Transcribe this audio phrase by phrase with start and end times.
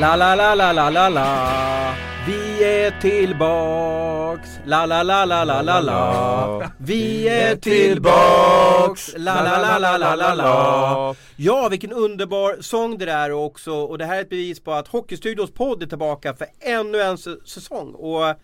[0.00, 1.94] La la la la la la la
[2.26, 9.58] Vi är tillbaks La la la la la la la Vi är tillbaks La la
[9.58, 14.16] la la la la la Ja, vilken underbar sång det där också och det här
[14.16, 18.34] är ett bevis på att Hockeystudios podd är tillbaka för ännu en säsong och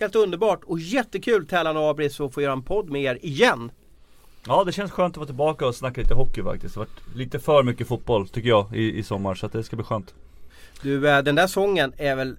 [0.00, 3.70] helt underbart och jättekul Tellan och Abris att få göra en podd med er igen
[4.46, 6.74] Ja det känns skönt att vara tillbaka och snacka lite hockey faktiskt.
[6.74, 9.64] Det har varit lite för mycket fotboll tycker jag i, i sommar så att det
[9.64, 10.14] ska bli skönt.
[10.82, 12.36] Du, eh, den där sången är väl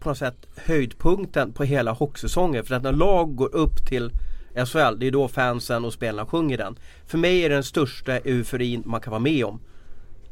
[0.00, 2.64] på något sätt höjdpunkten på hela hockeysäsongen.
[2.64, 4.12] För att när lag går upp till
[4.54, 6.78] SHL, det är då fansen och spelarna sjunger den.
[7.06, 9.60] För mig är det den största euforin man kan vara med om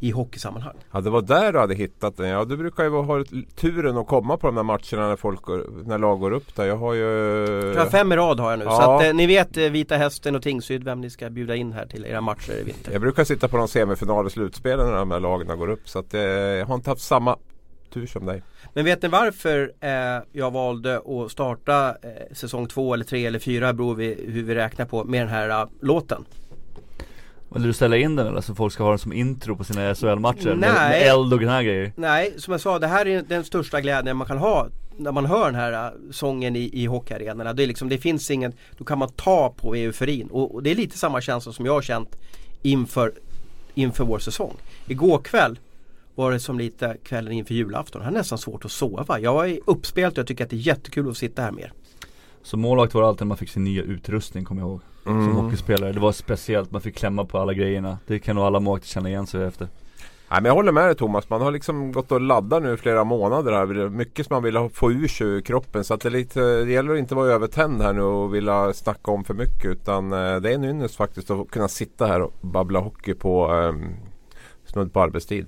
[0.01, 0.77] i hockeysammanhang.
[0.93, 2.29] Ja det var där du hade hittat den.
[2.29, 5.41] Ja du brukar ju ha turen att komma på de där matcherna när, folk
[5.84, 6.67] när lag går upp där.
[6.67, 7.03] Jag har ju...
[7.75, 8.65] Jag har fem i rad har jag nu.
[8.65, 8.83] Ja.
[8.83, 11.73] Så att eh, ni vet eh, Vita Hästen och Tingsryd vem ni ska bjuda in
[11.73, 12.92] här till era matcher i vinter.
[12.92, 15.89] Jag brukar sitta på de semifinaler och slutspelen när de här lagen går upp.
[15.89, 17.36] Så att eh, jag har inte haft samma
[17.91, 18.42] tur som dig.
[18.75, 19.91] Men vet ni varför eh,
[20.33, 24.55] jag valde att starta eh, säsong två eller tre eller fyra beror vi hur vi
[24.55, 26.25] räknar på med den här uh, låten.
[27.55, 29.95] Vill du ställa in den eller så folk ska ha den som intro på sina
[29.95, 30.55] SHL-matcher?
[30.55, 30.55] Nej.
[30.55, 31.92] Med, med eld och såna grejer?
[31.97, 35.27] Nej, som jag sa det här är den största glädjen man kan ha när man
[35.27, 37.52] hör den här äh, sången i, i hockeyarenorna.
[37.52, 40.70] Det, är liksom, det finns ingen, då kan man ta på euforin och, och det
[40.70, 42.17] är lite samma känsla som jag har känt
[42.62, 43.12] inför,
[43.75, 44.56] inför vår säsong.
[44.86, 45.58] Igår kväll
[46.19, 48.02] var det som lite kvällen inför julafton.
[48.02, 49.19] Jag har nästan svårt att sova.
[49.19, 51.72] Jag är uppspelt och jag tycker att det är jättekul att sitta här med er.
[52.42, 54.80] Som målvakt var det alltid när man fick sin nya utrustning kommer jag ihåg.
[55.06, 55.24] Mm.
[55.24, 55.92] Som hockeyspelare.
[55.92, 57.98] Det var speciellt, man fick klämma på alla grejerna.
[58.06, 59.69] Det kan nog alla målvakter känna igen sig efter.
[60.30, 61.30] Nej, men jag håller med dig Thomas.
[61.30, 63.89] Man har liksom gått och laddat nu flera månader här.
[63.89, 65.84] Mycket som man vill få ur sig ur kroppen.
[65.84, 68.72] Så att det, är lite, det gäller att inte vara övertänd här nu och vilja
[68.72, 69.64] snacka om för mycket.
[69.64, 73.52] Utan eh, det är en ynnest faktiskt att kunna sitta här och babbla hockey på
[73.52, 73.96] um,
[74.66, 75.46] snudd på arbetstid.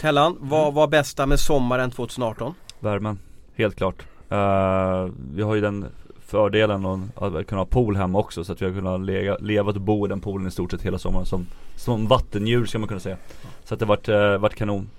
[0.00, 2.54] Tellan, vad var bästa med sommaren 2018?
[2.78, 3.18] Värmen,
[3.56, 4.02] helt klart.
[4.32, 5.86] Uh, vi har ju den
[6.26, 9.80] fördelen att kunna ha pool hemma också så att vi har kunnat lega, leva och
[9.80, 11.46] bo i den poolen i stort sett hela sommaren som,
[11.76, 13.16] som vattendjur ska man kunna säga.
[13.64, 14.90] Så att det vart, uh, vart kanon.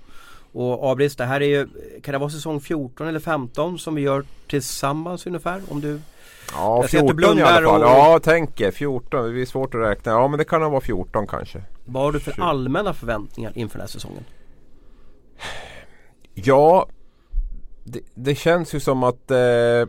[0.52, 1.68] Och Abris, det här är ju,
[2.02, 5.62] kan det vara säsong 14 eller 15 som vi gör tillsammans ungefär?
[5.68, 6.00] Om du
[6.52, 7.82] Ja, 14 i alla fall.
[7.82, 7.88] Och...
[7.88, 9.34] Ja, tänker 14.
[9.34, 10.12] Det är svårt att räkna.
[10.12, 11.62] Ja, men det kan nog vara 14 kanske.
[11.84, 14.24] Vad har du för allmänna förväntningar inför den här säsongen?
[16.34, 16.86] Ja,
[17.84, 19.86] det, det känns ju som att eh,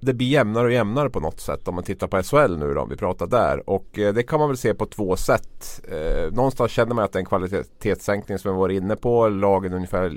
[0.00, 2.80] det blir jämnare och jämnare på något sätt om man tittar på SHL nu då,
[2.80, 3.70] om vi pratar där.
[3.70, 5.82] Och eh, det kan man väl se på två sätt.
[5.88, 9.28] Eh, någonstans känner man att det är en kvalitetssänkning som vi var inne på.
[9.28, 10.12] Lagen ungefär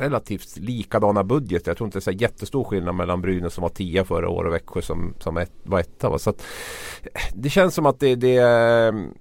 [0.00, 1.66] relativt likadana budget.
[1.66, 4.48] Jag tror inte det är så jättestor skillnad mellan Brynäs som var 10 förra året
[4.48, 6.08] och Växjö som, som ett, var etta.
[6.08, 6.18] Va?
[6.18, 6.42] Så att,
[7.02, 8.42] eh, det känns som att det, det,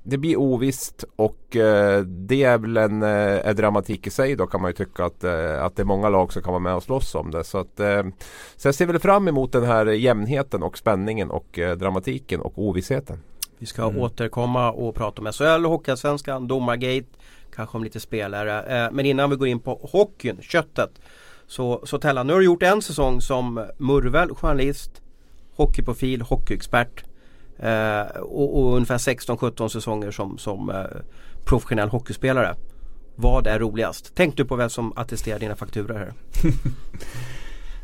[0.03, 4.61] det blir ovisst och eh, det är väl en, eh, dramatik i sig då kan
[4.61, 6.83] man ju tycka att, eh, att det är många lag som kan vara med och
[6.83, 7.43] slåss om det.
[7.43, 8.03] Så, att, eh,
[8.55, 12.53] så jag ser väl fram emot den här jämnheten och spänningen och eh, dramatiken och
[12.55, 13.19] ovissheten.
[13.57, 14.01] Vi ska mm.
[14.01, 17.07] återkomma och prata om SHL, Hockeyallsvenskan, Domargate
[17.55, 18.83] Kanske om lite spelare.
[18.85, 20.89] Eh, men innan vi går in på hockeyn, köttet.
[21.47, 25.01] Så, så Tellan, nu har du gjort en säsong som Murvel, journalist,
[25.55, 27.03] hockeyprofil, hockeyexpert.
[27.59, 30.85] Eh, och, och, ungefär 16-17 säsonger som, som eh,
[31.45, 32.55] professionell hockeyspelare.
[33.15, 34.11] Vad är roligast?
[34.15, 36.13] Tänk du på vem som attesterar dina fakturor här?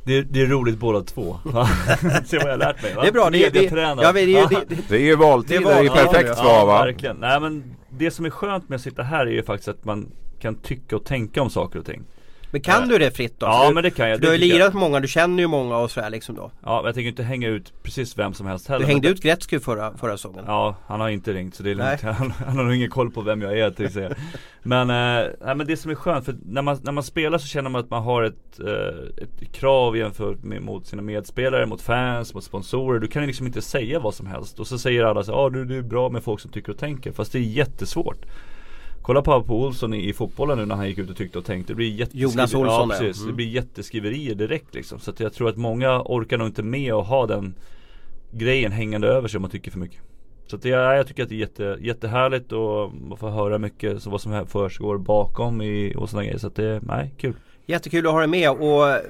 [0.08, 1.40] Det är, det är roligt båda två.
[2.26, 3.02] Se vad jag har lärt mig va?
[3.02, 3.64] Det är bra, det, är, det,
[4.02, 6.74] ja, det, det, det, det är ju valtid, det är, ju perfekt ja, svar va?
[6.80, 7.18] Ja, verkligen.
[7.18, 10.12] Nej men det som är skönt med att sitta här är ju faktiskt att man
[10.40, 12.04] kan tycka och tänka om saker och ting.
[12.58, 13.46] Men kan äh, du det fritt då?
[13.46, 14.22] Ja men det kan jag.
[14.22, 16.52] Du har ju lirat med många, du känner ju många och sådär liksom då.
[16.64, 18.86] Ja men jag tänker inte hänga ut precis vem som helst heller.
[18.86, 20.44] Du hängde ut Gretzky förra, förra säsongen.
[20.48, 22.02] Ja, han har inte ringt så det är lugnt.
[22.02, 24.16] Han, han, har nog ingen koll på vem jag är till säga.
[24.64, 27.48] Men, eh, nej, men det som är skönt, för när man, när man spelar så
[27.48, 31.82] känner man att man har ett, eh, ett krav jämfört med mot sina medspelare, mot
[31.82, 33.00] fans, mot sponsorer.
[33.00, 34.60] Du kan liksom inte säga vad som helst.
[34.60, 36.72] Och så säger alla så ja ah, du, du är bra med folk som tycker
[36.72, 37.12] och tänker.
[37.12, 38.26] Fast det är jättesvårt.
[39.02, 41.46] Kolla på, på Olsson i, i, fotbollen nu när han gick ut och tyckte och
[41.46, 41.74] tänkte.
[41.74, 43.18] Det blir Jonas Olsson ja, precis.
[43.22, 43.28] Mm.
[43.28, 45.00] Det blir jätteskriverier direkt liksom.
[45.00, 47.56] Så att jag tror att många orkar nog inte med att ha den
[48.32, 50.02] grejen hängande över sig om man tycker för mycket.
[50.48, 53.58] Så att det, ja, jag tycker att det är jätte, jättehärligt och man får höra
[53.58, 56.40] mycket så vad som försiggår bakom i, och sådana grejer.
[56.40, 57.34] Så att det, nej, kul.
[57.70, 59.02] Jättekul att ha dig med och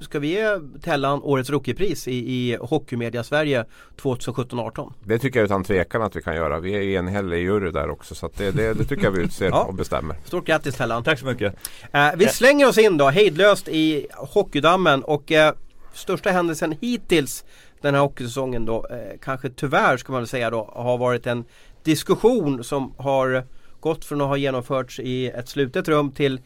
[0.00, 3.64] ska vi ge Tellan årets rookiepris i, i Hockeymedia Sverige
[3.96, 4.92] 2017-18?
[5.04, 6.60] Det tycker jag utan tvekan att vi kan göra.
[6.60, 9.46] Vi är enhälliga i jury där också så det, det, det, tycker jag vi utser
[9.50, 9.62] ja.
[9.62, 10.16] och bestämmer.
[10.24, 11.04] Stort grattis Tellan!
[11.04, 11.56] Tack så mycket!
[11.92, 15.54] Eh, vi slänger oss in då hejdlöst i Hockeydammen och eh,
[15.92, 17.44] största händelsen hittills
[17.80, 21.44] den här hockeysäsongen då eh, kanske tyvärr ska man säga då har varit en
[21.82, 23.44] diskussion som har
[23.80, 26.40] gått från att ha genomförts i ett slutet rum till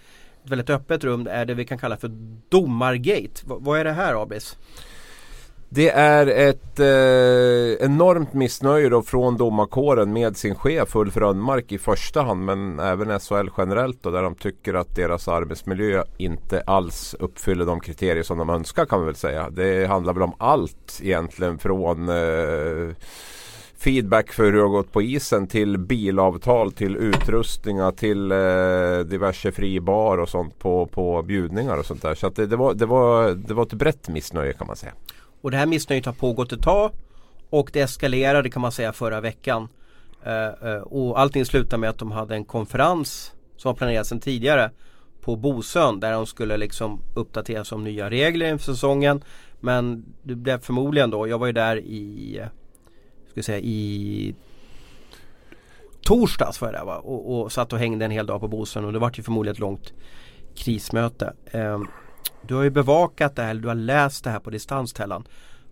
[0.51, 2.11] väldigt öppet rum är det vi kan kalla för
[2.49, 3.43] domargate.
[3.45, 4.57] V vad är det här Abis?
[5.69, 11.79] Det är ett eh, enormt missnöje då från domarkåren med sin chef Ulf Rönnmark i
[11.79, 17.15] första hand men även SHL generellt då, där de tycker att deras arbetsmiljö inte alls
[17.19, 19.51] uppfyller de kriterier som de önskar kan man väl säga.
[19.51, 22.95] Det handlar väl om allt egentligen från eh,
[23.87, 29.53] feedback för hur det har gått på isen till bilavtal till utrustningar till eh, diverse
[29.53, 32.15] fribar och sånt på, på bjudningar och sånt där.
[32.15, 34.93] Så det, det, var, det, var, det var ett brett missnöje kan man säga.
[35.41, 36.91] Och det här missnöjet har pågått ett tag
[37.51, 39.69] och det eskalerade kan man säga förra veckan.
[40.25, 44.21] Eh, eh och allting slutade med att de hade en konferens som var planerad sedan
[44.21, 44.71] tidigare
[45.21, 49.25] på Bosön där de skulle liksom uppdateras om nya regler inför säsongen.
[49.61, 52.41] Men det blev förmodligen då, jag var ju där i,
[53.37, 54.35] ska säga i
[56.03, 56.97] torsdags var jag där va?
[56.97, 59.53] Och, och satt och hängde en hel dag på Bosön och det var ju förmodligen
[59.53, 59.93] ett långt
[60.55, 61.33] krismöte.
[61.51, 61.81] Eh,
[62.43, 65.27] du har ju bevakat det här, du har läst det här på distans Tellan.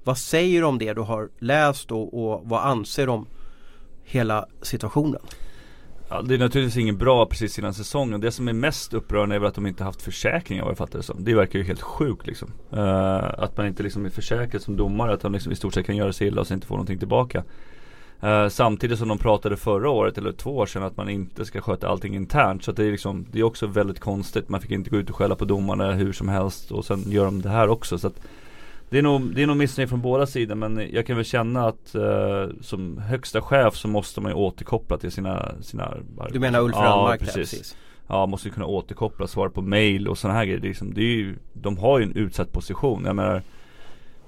[0.05, 3.27] Vad säger du om det du har läst och, och vad anser du om
[4.05, 5.21] hela situationen?
[6.15, 8.21] Ja, det är naturligtvis inget bra precis innan säsongen.
[8.21, 10.99] Det som är mest upprörande är väl att de inte haft försäkringar vad jag fattar
[10.99, 11.25] det som.
[11.25, 12.49] Det verkar ju helt sjukt liksom.
[12.73, 15.15] Uh, att man inte liksom är försäkrad som domare.
[15.15, 16.99] Att de liksom i stort sett kan göra sig illa och sen inte få någonting
[16.99, 17.45] tillbaka.
[18.25, 21.61] Uh, samtidigt som de pratade förra året eller två år sedan att man inte ska
[21.61, 22.65] sköta allting internt.
[22.65, 24.49] Så det är liksom, det är också väldigt konstigt.
[24.49, 27.25] Man fick inte gå ut och skälla på domarna hur som helst och sen gör
[27.25, 27.99] de det här också.
[27.99, 28.21] Så att
[28.91, 31.69] det är nog, det är nog missnöje från båda sidor men jag kan väl känna
[31.69, 35.95] att uh, som högsta chef så måste man ju återkoppla till sina, sina
[36.33, 37.51] Du menar Ulf Rönnmark ja, precis.
[37.51, 37.77] precis.
[38.07, 40.61] Ja, måste kunna återkoppla, svara på mail och sådana här grejer.
[40.61, 43.05] Det är liksom, det är ju, de har ju en utsatt position.
[43.05, 43.43] Jag menar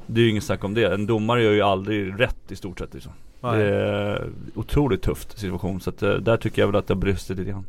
[0.06, 0.94] Det är ju inget snack om det.
[0.94, 3.12] En domare gör ju aldrig rätt i stort sett liksom.
[3.40, 7.00] Det är otroligt tufft situation så att, eh, där tycker jag väl att det har
[7.00, 7.66] brustit lite grann.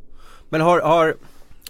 [0.49, 1.15] Men har, har,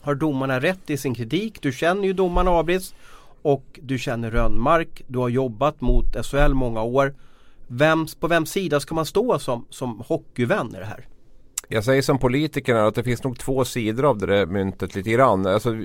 [0.01, 1.61] har domarna rätt i sin kritik?
[1.61, 2.93] Du känner ju domarna Abris
[3.41, 5.01] och du känner Rönnmark.
[5.07, 7.15] Du har jobbat mot SHL många år.
[7.67, 11.05] Vems, på vems sida ska man stå som, som hockeyvän i det här?
[11.67, 15.09] Jag säger som politikerna att det finns nog två sidor av det där myntet lite
[15.09, 15.45] grann.
[15.45, 15.75] Alltså,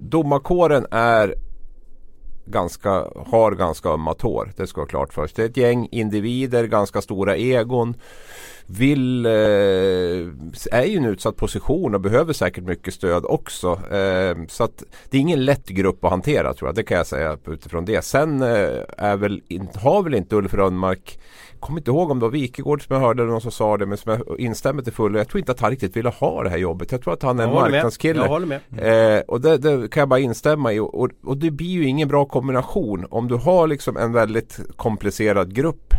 [0.00, 1.34] domarkåren är
[2.46, 2.90] ganska,
[3.26, 4.52] har ganska ömma tår.
[4.56, 5.36] Det ska vara klart först.
[5.36, 7.94] Det är ett gäng individer, ganska stora egon.
[8.72, 9.32] Vill, eh,
[10.72, 13.68] är i en utsatt position och behöver säkert mycket stöd också.
[13.94, 16.74] Eh, så att det är ingen lätt grupp att hantera tror jag.
[16.74, 18.04] Det kan jag säga utifrån det.
[18.04, 18.48] Sen eh,
[18.98, 19.42] är väl,
[19.74, 21.18] har väl inte Ulf Rönnmark
[21.60, 23.98] kommer inte ihåg om det var Wikegård som jag hörde någon som sa det men
[23.98, 25.18] som jag instämmer till fullo.
[25.18, 26.92] Jag tror inte att han riktigt ville ha det här jobbet.
[26.92, 28.20] Jag tror att han är en marknadskille.
[28.20, 28.60] Jag håller med.
[28.72, 29.16] Mm.
[29.16, 30.78] Eh, och det, det, kan jag bara instämma i.
[30.78, 33.06] Och, och, och, det blir ju ingen bra kombination.
[33.10, 35.89] Om du har liksom en väldigt komplicerad grupp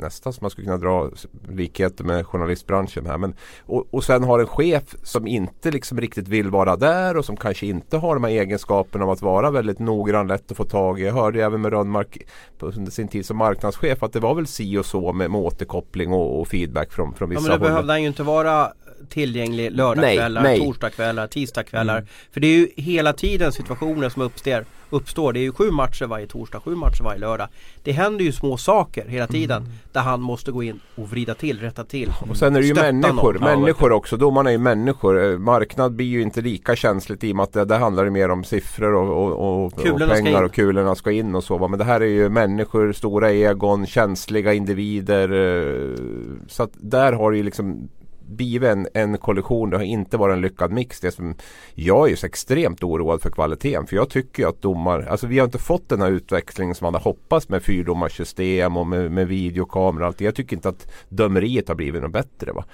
[0.00, 1.10] nästan som man skulle kunna dra
[1.48, 3.18] likheter med journalistbranschen här.
[3.18, 3.34] Men,
[3.66, 7.36] och, och sen har en chef som inte liksom riktigt vill vara där och som
[7.36, 11.00] kanske inte har de här egenskaperna av att vara väldigt noggrann, lätt att få tag
[11.00, 11.04] i.
[11.04, 12.18] Jag hörde även med Rönnmark
[12.60, 16.12] under sin tid som marknadschef att det var väl si och så med, med återkoppling
[16.12, 17.72] och, och feedback från, från vissa ja, men det håll.
[17.72, 18.72] behövde han ju inte vara
[19.08, 21.96] tillgänglig lördagskvällar, torsdagskvällar, tisdagskvällar.
[21.96, 22.08] Mm.
[22.32, 24.64] För det är ju hela tiden situationer som uppstår.
[24.90, 25.32] uppstår.
[25.32, 27.48] Det är ju sju matcher varje torsdag, sju matcher varje lördag.
[27.82, 29.72] Det händer ju små saker hela tiden mm.
[29.92, 32.12] där han måste gå in och vrida till, rätta till.
[32.30, 33.42] Och sen är det ju människor, någon.
[33.42, 34.16] människor också.
[34.16, 35.24] Domarna är ju människor.
[35.24, 38.10] Eh, marknad blir ju inte lika känsligt i och med att det, där handlar det
[38.10, 41.68] mer om siffror och, och, och, och pengar och kulorna ska in och så.
[41.68, 45.32] Men det här är ju människor, stora egon, känsliga individer.
[45.32, 45.96] Eh,
[46.48, 47.88] så att där har det ju liksom
[48.30, 49.70] blivit en, en kollision.
[49.70, 51.00] Det har inte varit en lyckad mix.
[51.00, 51.34] Det som,
[51.74, 53.86] jag är ju så extremt oroad för kvaliteten.
[53.86, 56.94] För jag tycker att domar, alltså vi har inte fått den här utvecklingen som man
[56.94, 60.20] hade hoppats med fyrdomarsystem och med, med videokamera och allt.
[60.20, 62.52] Jag tycker inte att dömeriet har blivit något bättre.
[62.52, 62.64] Va?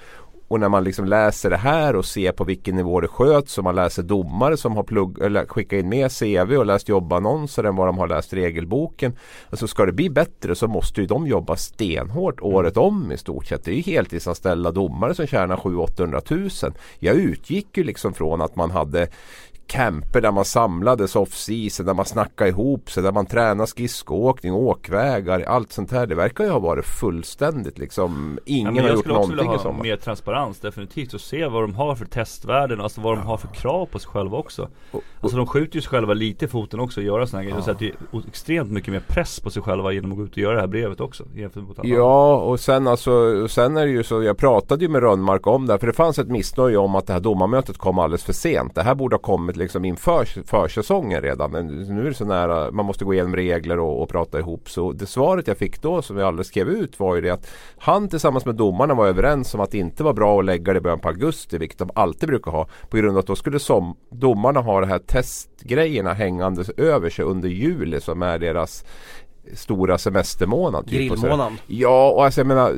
[0.47, 3.63] Och när man liksom läser det här och ser på vilken nivå det sköts och
[3.63, 7.75] man läser domare som har plugg, eller skickat in mer CV och läst jobbannonser än
[7.75, 9.15] vad de har läst regelboken.
[9.49, 13.45] Alltså ska det bli bättre så måste ju de jobba stenhårt året om i stort
[13.45, 13.63] sett.
[13.63, 16.73] Det är ju heltidsanställda domare som tjänar 700-800 000.
[16.99, 19.07] Jag utgick ju liksom från att man hade
[19.67, 25.41] camper där man samlades off-season, där man snackade ihop sig, där man tränade skridskoåkning, åkvägar,
[25.41, 26.07] allt sånt här.
[26.07, 28.39] Det verkar ju ha varit fullständigt liksom.
[28.45, 29.47] Ingen ja, har gjort någonting i sommar.
[29.47, 32.81] Jag skulle också vilja ha mer transparens definitivt och se vad de har för testvärden,
[32.81, 34.69] alltså vad de har för krav på sig själva också.
[35.21, 37.57] Alltså de skjuter ju sig själva lite i foten också och göra sådana grejer.
[37.57, 37.63] Ja.
[37.63, 40.31] Så att det är extremt mycket mer press på sig själva genom att gå ut
[40.31, 41.23] och göra det här brevet också.
[41.83, 45.65] Ja och sen alltså, sen är det ju så, jag pratade ju med Rönnmark om
[45.65, 48.33] det här, för det fanns ett missnöje om att det här domarmötet kom alldeles för
[48.33, 48.75] sent.
[48.75, 51.51] Det här borde ha kommit liksom inför försäsongen redan.
[51.51, 54.69] Men nu är det så nära, man måste gå igenom regler och, och prata ihop.
[54.69, 57.47] Så det svaret jag fick då som jag aldrig skrev ut var ju det att
[57.77, 60.77] han tillsammans med domarna var överens om att det inte var bra att lägga det
[60.77, 62.67] i början på augusti, vilket de alltid brukar ha.
[62.89, 67.25] På grund av att då skulle som, domarna ha de här testgrejerna hängandes över sig
[67.25, 68.85] under juli som är deras
[69.53, 70.85] stora semestermånad.
[70.85, 71.57] Typ, Grillmånaden.
[71.67, 72.73] Ja, och alltså jag menar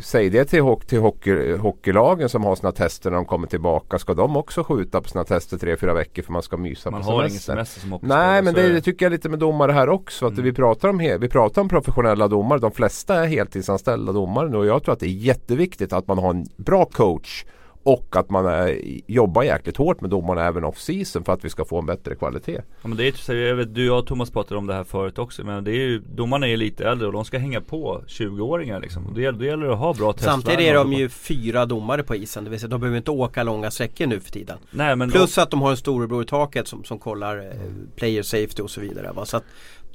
[0.00, 3.98] Säg det till, till hockey, hockeylagen som har sina tester när de kommer tillbaka.
[3.98, 7.00] Ska de också skjuta på sina tester tre, fyra veckor för man ska mysa man
[7.00, 7.12] på semester?
[7.12, 9.88] Man har ingen semester som Nej, men det, det, tycker jag lite med domare här
[9.88, 10.26] också.
[10.26, 10.44] Att mm.
[10.44, 12.58] vi, pratar om, vi pratar om professionella domare.
[12.58, 16.18] De flesta är heltidsanställda domare nu och jag tror att det är jätteviktigt att man
[16.18, 17.44] har en bra coach
[17.86, 21.64] och att man är, jobbar jäkligt hårt med domarna även off-season för att vi ska
[21.64, 22.60] få en bättre kvalitet.
[22.82, 25.18] Ja men det är ju, jag vet, du och Thomas pratade om det här förut
[25.18, 25.44] också.
[25.44, 29.06] Men det är ju, domarna är lite äldre och de ska hänga på 20-åringar liksom.
[29.06, 30.42] Och det, det gäller att ha bra testvärden.
[30.42, 32.44] Samtidigt är de ju fyra domare på isen.
[32.44, 34.58] Det vill säga de behöver inte åka långa sträckor nu för tiden.
[34.70, 35.40] Nej, men Plus då...
[35.40, 37.52] att de har en storebror i taket som, som kollar eh,
[37.96, 39.12] player safety och så vidare.
[39.12, 39.24] Va?
[39.24, 39.44] Så att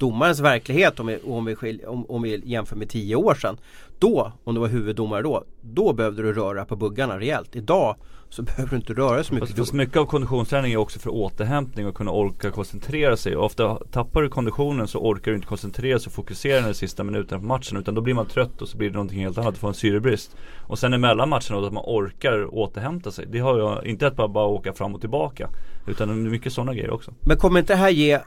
[0.02, 3.56] domarens verklighet om vi, om, vi skil, om, om vi jämför med tio år sedan.
[3.98, 7.56] Då, om du var huvuddomare då, då behövde du röra på buggarna rejält.
[7.56, 7.96] Idag
[8.30, 9.48] så behöver du inte röra så mycket.
[9.48, 13.36] Fast, fast mycket av konditionsträning är också för återhämtning och kunna orka koncentrera sig.
[13.36, 17.04] Och ofta tappar du konditionen så orkar du inte koncentrera sig och fokusera den sista
[17.04, 17.78] minuten på matchen.
[17.78, 19.74] Utan då blir man trött och så blir det någonting helt annat, du får en
[19.74, 20.36] syrebrist.
[20.66, 23.26] Och sen emellan matcherna att man orkar återhämta sig.
[23.28, 25.48] Det har jag inte att bara, bara åka fram och tillbaka.
[25.86, 27.14] Utan det är mycket sådana grejer också.
[27.20, 28.20] Men kommer inte det här ge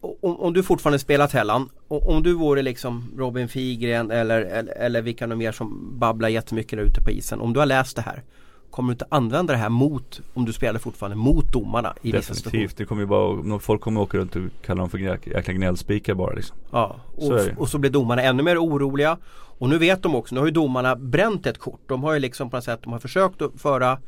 [0.00, 5.02] om, om, du fortfarande spelar Tellan, om du vore liksom Robin Figren eller, eller, eller
[5.02, 7.40] vilka mer som babblar jättemycket där ute på isen.
[7.40, 8.22] Om du har läst det här
[8.70, 12.70] Kommer du inte använda det här mot, om du spelar fortfarande, mot domarna i situationer?
[12.76, 16.32] det kommer ju bara, folk kommer åka runt och kalla dem för jäkla gnällspikar bara
[16.32, 16.56] liksom.
[16.70, 19.18] Ja, och så, och så blir domarna ännu mer oroliga.
[19.58, 21.80] Och nu vet de också, nu har ju domarna bränt ett kort.
[21.86, 23.98] De har ju liksom på något sätt, de har försökt att föra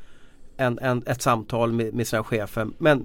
[0.57, 3.02] en, en, ett samtal med, med sina chefer men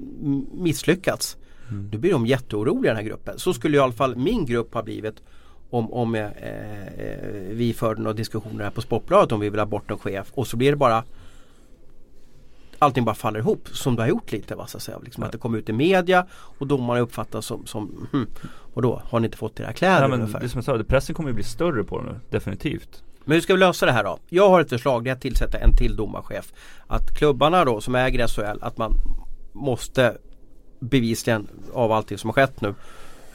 [0.53, 1.38] misslyckats.
[1.72, 1.89] Mm.
[1.91, 3.39] Nu blir de jätteoroliga den här gruppen.
[3.39, 5.22] Så skulle i alla fall min grupp ha blivit
[5.69, 9.65] om, om eh, eh, vi förde några diskussioner här på Sportbladet om vi vill ha
[9.65, 11.03] bort en chef och så blir det bara
[12.79, 14.55] allting bara faller ihop som det har gjort lite.
[14.55, 15.00] Va, så att, säga.
[15.03, 15.25] Liksom ja.
[15.25, 18.27] att det kommer ut i media och domarna uppfattas som, som hmm,
[18.74, 20.39] och då har ni inte fått era kläder Nej, men ungefär.
[20.39, 23.03] Det som jag sa, pressen kommer ju bli större på det nu, definitivt.
[23.25, 24.19] Men hur ska vi lösa det här då?
[24.29, 26.53] Jag har ett förslag, det är att tillsätta en till domarchef.
[26.88, 28.93] Att klubbarna då som äger SHL, att man
[29.53, 30.17] måste
[30.79, 32.74] bevisligen av allting som har skett nu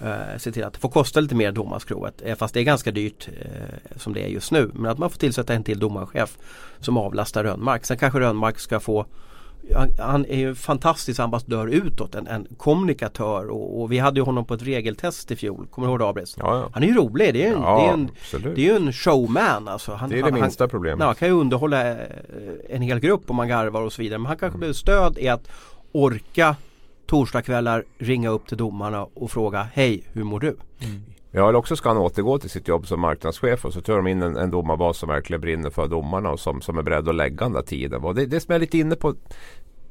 [0.01, 2.23] eh, se till att det får kosta lite mer domarskrovet.
[2.25, 4.71] Eh, fast det är ganska dyrt eh, som det är just nu.
[4.75, 6.39] Men att man får tillsätta en till domarchef
[6.79, 7.85] som avlastar Rönnmark.
[7.85, 9.07] Sen kanske Rönnmark ska få
[9.99, 14.25] han, är ju en fantastisk ambassadör utåt, en, en kommunikatör och, och, vi hade ju
[14.25, 15.67] honom på ett regeltest i fjol.
[15.71, 16.37] Kommer du ihåg det Abris?
[16.39, 16.71] Ja, ja.
[16.73, 18.11] Han är ju rolig, det är, en, ja, en,
[18.55, 19.93] det är en showman alltså.
[19.93, 21.07] Han, det är det han, minsta problemet.
[21.07, 21.97] Han kan ju underhålla eh,
[22.69, 24.19] en hel grupp om man garvar och så vidare.
[24.19, 24.61] Men han kanske mm.
[24.61, 25.51] behöver stöd i att
[25.93, 26.57] orka
[27.11, 30.49] torsdagskvällar ringa upp till domarna och fråga Hej, hur mår du?
[30.49, 31.03] Mm.
[31.31, 34.07] Ja, eller också ska han återgå till sitt jobb som marknadschef och så tar de
[34.07, 37.15] in en, en domarbas som verkligen brinner för domarna och som, som är beredd att
[37.15, 38.05] lägga den där tiden.
[38.05, 39.15] Och det, det som jag är lite inne på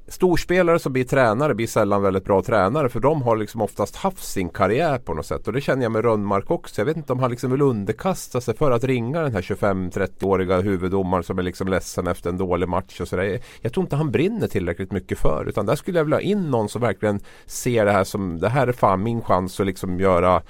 [0.09, 4.23] Storspelare som blir tränare blir sällan väldigt bra tränare för de har liksom oftast haft
[4.23, 5.47] sin karriär på något sätt.
[5.47, 6.81] Och det känner jag med Rönnmark också.
[6.81, 10.61] Jag vet inte om han liksom vill underkasta sig för att ringa den här 25-30-åriga
[10.61, 13.39] huvuddomaren som är liksom ledsen efter en dålig match och sådär.
[13.61, 15.45] Jag tror inte han brinner tillräckligt mycket för.
[15.47, 18.49] Utan där skulle jag vilja ha in någon som verkligen ser det här som det
[18.49, 20.41] här är fan min chans att liksom göra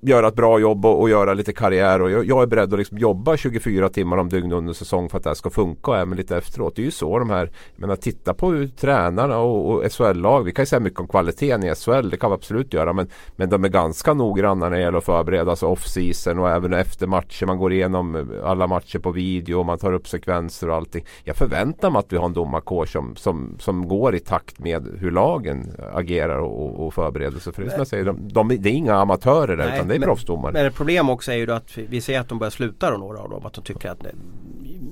[0.00, 2.02] göra ett bra jobb och, och göra lite karriär.
[2.02, 5.18] Och jag, jag, är beredd att liksom jobba 24 timmar om dygnet under säsong för
[5.18, 6.76] att det här ska funka och även lite efteråt.
[6.76, 10.42] Det är ju så de här, jag menar titta på hur tränarna och, och SHL-lag,
[10.42, 12.92] vi kan ju säga mycket om kvaliteten i SHL, det kan vi absolut göra.
[12.92, 16.72] Men, men de är ganska noggranna när det gäller att förbereda sig off-season och även
[16.72, 17.46] efter matcher.
[17.46, 21.04] Man går igenom alla matcher på video och man tar upp sekvenser och allting.
[21.24, 24.88] Jag förväntar mig att vi har en domarkår som, som, som går i takt med
[24.98, 27.52] hur lagen agerar och, och förbereder sig.
[27.52, 29.88] För det, som jag säger, de, de, det är inga amatörer det där Nej, utan
[29.88, 30.52] det är proffsdomare.
[30.52, 33.18] Men ett problem också är ju att vi ser att de börjar sluta då några
[33.18, 33.46] av dem.
[33.46, 34.06] Att de tycker att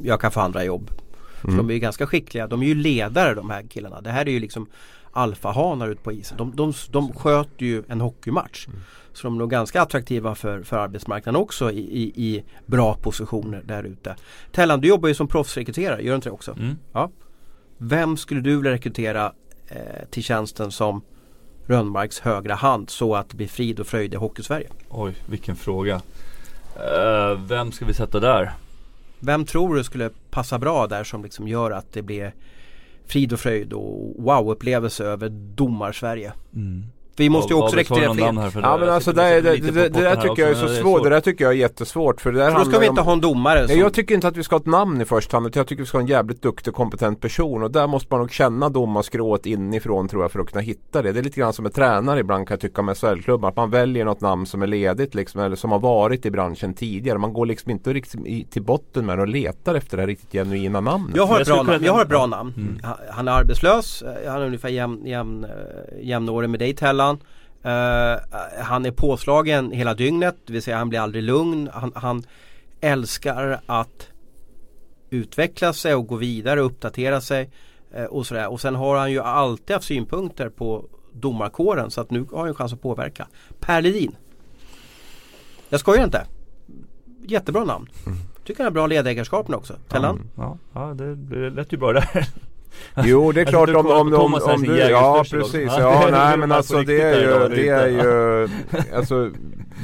[0.02, 0.90] jag kan få andra jobb.
[1.44, 1.56] Mm.
[1.56, 2.46] de är ju ganska skickliga.
[2.46, 4.00] De är ju ledare de här killarna.
[4.00, 4.66] Det här är ju liksom
[5.12, 6.38] alfahanar ute på isen.
[6.38, 8.66] De, de, de sköter ju en hockeymatch.
[8.66, 8.80] Mm.
[9.12, 13.62] Så de är nog ganska attraktiva för, för arbetsmarknaden också i, i, i bra positioner
[13.64, 14.16] där ute.
[14.52, 16.52] Tellan, du jobbar ju som proffsrekryterare, gör du inte det också?
[16.52, 16.76] Mm.
[16.92, 17.10] Ja.
[17.78, 19.32] Vem skulle du vilja rekrytera
[19.68, 21.02] eh, till tjänsten som
[21.72, 24.68] Rönnmarks högra hand så att det blir frid och fröjd i Hockeysverige?
[24.88, 25.94] Oj, vilken fråga.
[26.76, 28.52] Uh, vem ska vi sätta där?
[29.20, 32.34] Vem tror du skulle passa bra där som liksom gör att det blir
[33.06, 36.32] frid och fröjd och wow-upplevelse över domar-Sverige?
[36.54, 36.84] Mm.
[37.16, 38.32] Vi måste ju också rekrytera fler.
[38.32, 41.02] Här ja men alltså det, det, det, det, där tycker jag är så svårt.
[41.02, 42.20] Det där tycker jag är jättesvårt.
[42.20, 43.68] För det där för då ska vi inte om, ha en domare.
[43.68, 43.78] Som...
[43.78, 45.56] Jag tycker inte att vi ska ha ett namn i första hand.
[45.56, 47.62] Jag tycker vi ska ha en jävligt duktig kompetent person.
[47.62, 51.12] Och där måste man nog känna domarskrået inifrån tror jag för att kunna hitta det.
[51.12, 53.48] Det är lite grann som en tränare ibland kan jag tycka med SHL-klubbar.
[53.48, 55.40] Att man väljer något namn som är ledigt liksom.
[55.40, 57.18] Eller som har varit i branschen tidigare.
[57.18, 60.32] Man går liksom inte riktigt till botten med det och letar efter det här riktigt
[60.32, 61.16] genuina namnet.
[61.16, 61.84] Jag har ett bra namn.
[61.84, 62.54] Jag har ett bra namn.
[62.56, 62.78] Mm.
[63.10, 64.02] Han är arbetslös.
[64.26, 65.50] Han är ungefär jämn, jämn, eh,
[66.02, 67.18] jämnårig med dig Tellan.
[67.64, 68.20] Uh,
[68.62, 71.70] han är påslagen hela dygnet, det vill säga han blir aldrig lugn.
[71.72, 72.22] Han, han
[72.80, 74.08] älskar att
[75.10, 77.50] utveckla sig och gå vidare och uppdatera sig.
[77.98, 78.50] Uh, och, sådär.
[78.50, 82.48] och sen har han ju alltid haft synpunkter på domarkåren så att nu har han
[82.48, 83.26] en chans att påverka.
[83.60, 84.16] Per Ledin.
[85.68, 86.26] Jag skojar inte.
[87.26, 87.88] Jättebra namn.
[88.06, 88.18] Mm.
[88.44, 89.74] Tycker han har bra ledaregenskapen också.
[89.88, 90.30] Tellan?
[90.36, 92.28] Ja, ja det, det lät ju bra där.
[93.04, 96.82] Jo det är klart om, om, om, om du, ja precis, ja nej men alltså
[96.82, 98.48] det är ju, det är ju,
[98.96, 99.30] alltså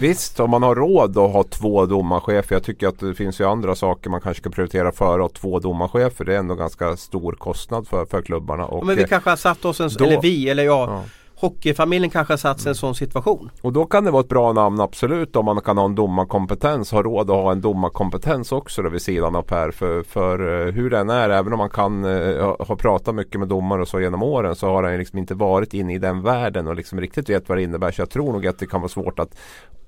[0.00, 2.56] Visst, om man har råd att ha två domarchefer.
[2.56, 5.28] Jag tycker att det finns ju andra saker man kanske ska prioritera före att ha
[5.28, 6.24] två domarchefer.
[6.24, 8.64] Det är ändå ganska stor kostnad för, för klubbarna.
[8.64, 10.88] Och, men vi kanske har satt oss en, då, eller vi eller jag.
[10.88, 11.04] Ja
[11.40, 13.50] hockeyfamiljen kanske har satt sig i en sån situation.
[13.62, 16.92] Och då kan det vara ett bra namn absolut om man kan ha en domarkompetens.
[16.92, 19.70] Ha råd att ha en domarkompetens också då vid sidan av Per.
[19.70, 23.48] För, för uh, hur den är, även om man kan uh, ha pratat mycket med
[23.48, 26.66] domare och så genom åren så har han liksom inte varit inne i den världen
[26.66, 27.90] och liksom riktigt vet vad det innebär.
[27.90, 29.38] Så jag tror nog att det kan vara svårt att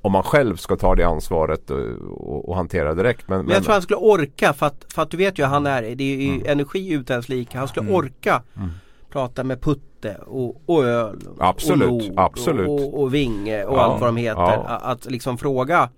[0.02, 1.78] om man själv ska ta det ansvaret och,
[2.10, 3.28] och, och hantera direkt.
[3.28, 5.66] Men, men, jag tror han skulle orka för att, för att du vet ju han
[5.66, 6.46] är, det är ju mm.
[6.46, 7.58] energi utan ens lika.
[7.58, 7.94] Han skulle mm.
[7.94, 8.70] orka mm
[9.10, 12.68] prata med Putte och, och Öl absolut, och Nord absolut.
[12.68, 14.40] Och, och, Vinge och ja, allt vad de heter.
[14.40, 14.80] Ja.
[14.82, 15.88] Att liksom fråga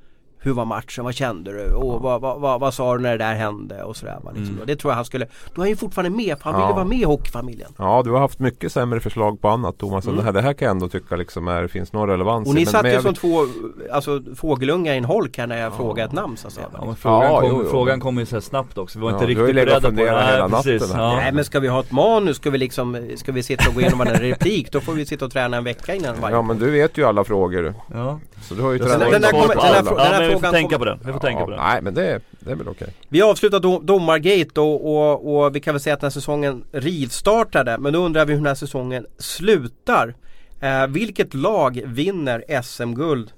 [0.42, 1.04] hur var matchen?
[1.04, 1.74] Vad kände du?
[1.74, 3.82] Och vad, vad, vad, vad sa du när det där hände?
[3.82, 4.18] Och sådär.
[4.34, 4.54] Liksom.
[4.54, 4.66] Mm.
[4.66, 6.66] Det tror jag han skulle Då är han ju fortfarande med för han ja.
[6.66, 7.72] ville vara med i hockeyfamiljen.
[7.78, 10.04] Ja du har haft mycket sämre förslag på annat Thomas.
[10.04, 10.16] Mm.
[10.16, 12.66] Det, här, det här kan jag ändå tycka liksom är, finns någon relevans Och ni
[12.66, 13.46] satt ju som två
[13.92, 15.76] alltså, fågelungar i en holk här när jag ja.
[15.76, 16.66] frågade ett namn så att säga.
[16.72, 17.70] Ja, frågan, ja, kom, jo, jo.
[17.70, 18.98] frågan kom ju så snabbt också.
[18.98, 20.02] Vi var inte riktigt beredda på det.
[20.02, 22.36] Hela natten, Nej men ska vi ha ett manus?
[22.36, 24.72] Ska vi liksom Ska vi sitta och gå igenom en replik?
[24.72, 27.04] Då får vi sitta och träna en vecka innan varje Ja men du vet ju
[27.04, 27.74] alla frågor.
[27.94, 28.20] Ja.
[28.42, 30.78] Så du har ju tränat den, den, den, den, här, den här, frågan får tänka
[30.78, 31.56] på den vi får tänka ja, på det.
[31.56, 32.84] Nej men det, det är väl okej.
[32.84, 32.94] Okay.
[33.08, 36.64] Vi avslutar dom, domargate och, och, och, vi kan väl säga att den här säsongen
[36.72, 37.78] rivstartade.
[37.78, 40.14] Men då undrar vi hur den här säsongen slutar.
[40.60, 43.32] Eh, vilket lag vinner SM-guld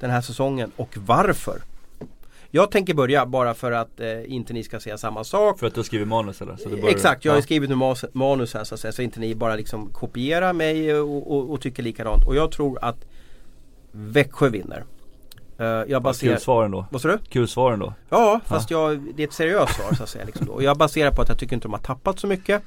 [0.00, 1.62] den här säsongen och varför?
[2.50, 5.58] Jag tänker börja bara för att eh, inte ni ska säga samma sak.
[5.58, 6.56] För att du har skrivit manus eller?
[6.56, 7.42] Så börjar, Exakt, jag har ja.
[7.42, 8.92] skrivit manus, manus här så att säga.
[8.92, 12.26] Så inte ni bara liksom kopierar mig och, och, och tycker likadant.
[12.26, 13.06] Och jag tror att
[13.92, 14.84] Växjö vinner.
[15.60, 16.34] Uh, jag baserar...
[16.34, 16.86] Kul svar ändå.
[16.90, 17.18] Vad sa du?
[17.28, 17.94] Kul svar ändå.
[18.08, 20.24] Ja, fast jag, det är ett seriöst svar så att säga.
[20.24, 22.62] Liksom Och jag baserar på att jag tycker inte de har tappat så mycket.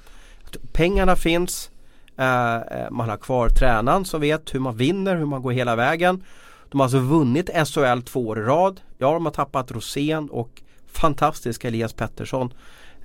[0.71, 1.71] Pengarna finns.
[2.19, 6.23] Uh, man har kvar tränaren som vet hur man vinner, hur man går hela vägen.
[6.71, 8.81] De har alltså vunnit SHL två år i rad.
[8.97, 12.53] Ja, de har tappat Rosén och fantastiska Elias Pettersson.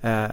[0.03, 0.27] Uh,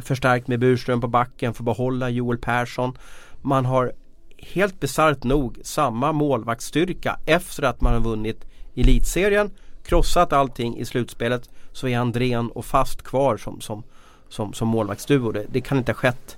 [0.00, 2.98] förstärkt med Burström på backen för att behålla Joel Persson.
[3.42, 3.92] Man har
[4.38, 9.50] helt bisarrt nog samma målvaktsstyrka efter att man har vunnit elitserien,
[9.84, 13.82] krossat allting i slutspelet så är Andrén och Fast kvar som, som,
[14.28, 15.32] som, som målvaktsduo.
[15.32, 16.36] Det, det kan inte ha skett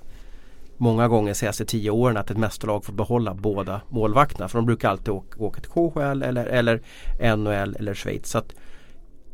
[0.77, 4.47] många gånger de senaste tio åren att ett mästerlag får behålla båda målvakterna.
[4.47, 6.81] För de brukar alltid åka, åka till KHL eller, eller
[7.35, 8.29] NHL eller Schweiz.
[8.29, 8.55] Så att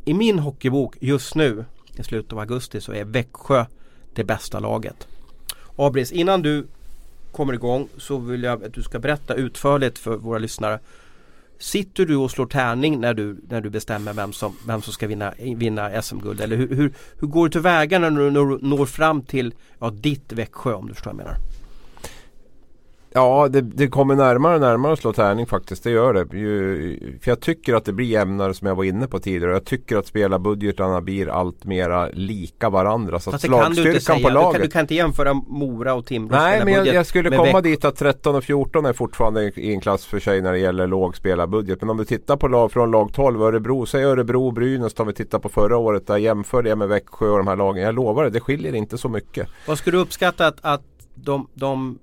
[0.05, 1.65] I min hockeybok just nu
[1.97, 3.65] i slutet av augusti så är Växjö
[4.13, 5.07] det bästa laget.
[5.75, 6.67] Abris, innan du
[7.31, 10.79] kommer igång så vill jag att du ska berätta utförligt för våra lyssnare
[11.62, 15.08] Sitter du och slår tärning när du, när du bestämmer vem som, vem som ska
[15.08, 16.41] vinna, vinna SM-guld?
[16.41, 20.34] Eller hur, hur, hur går du tillväga när du når, når fram till ja, ditt
[20.34, 21.39] Växjö om du förstår vad jag menar?
[23.13, 25.84] Ja, det, det, kommer närmare och närmare att slå tärning faktiskt.
[25.84, 26.38] Det gör det.
[26.38, 29.54] Ju, för jag tycker att det blir jämnare som jag var inne på tidigare.
[29.54, 33.19] Jag tycker att spelarbudgetarna blir allt mera lika varandra.
[33.19, 34.28] Så Fast det kan du inte säga.
[34.28, 37.06] På laget, du, kan, du kan inte jämföra Mora och Timrå Nej, men jag, jag
[37.06, 40.52] skulle komma dit att 13 och 14 är fortfarande i en klass för sig när
[40.52, 41.82] det gäller låg spelarbudget.
[41.82, 45.08] Men om du tittar på lag från lag 12, Örebro, säg Örebro och Brynäs om
[45.08, 46.08] vi tittar på förra året.
[46.08, 47.84] Där jämför det med Växjö och de här lagen.
[47.84, 49.47] Jag lovar det, det skiljer inte så mycket.
[49.67, 50.82] Vad skulle du uppskatta att, att
[51.15, 52.00] de, de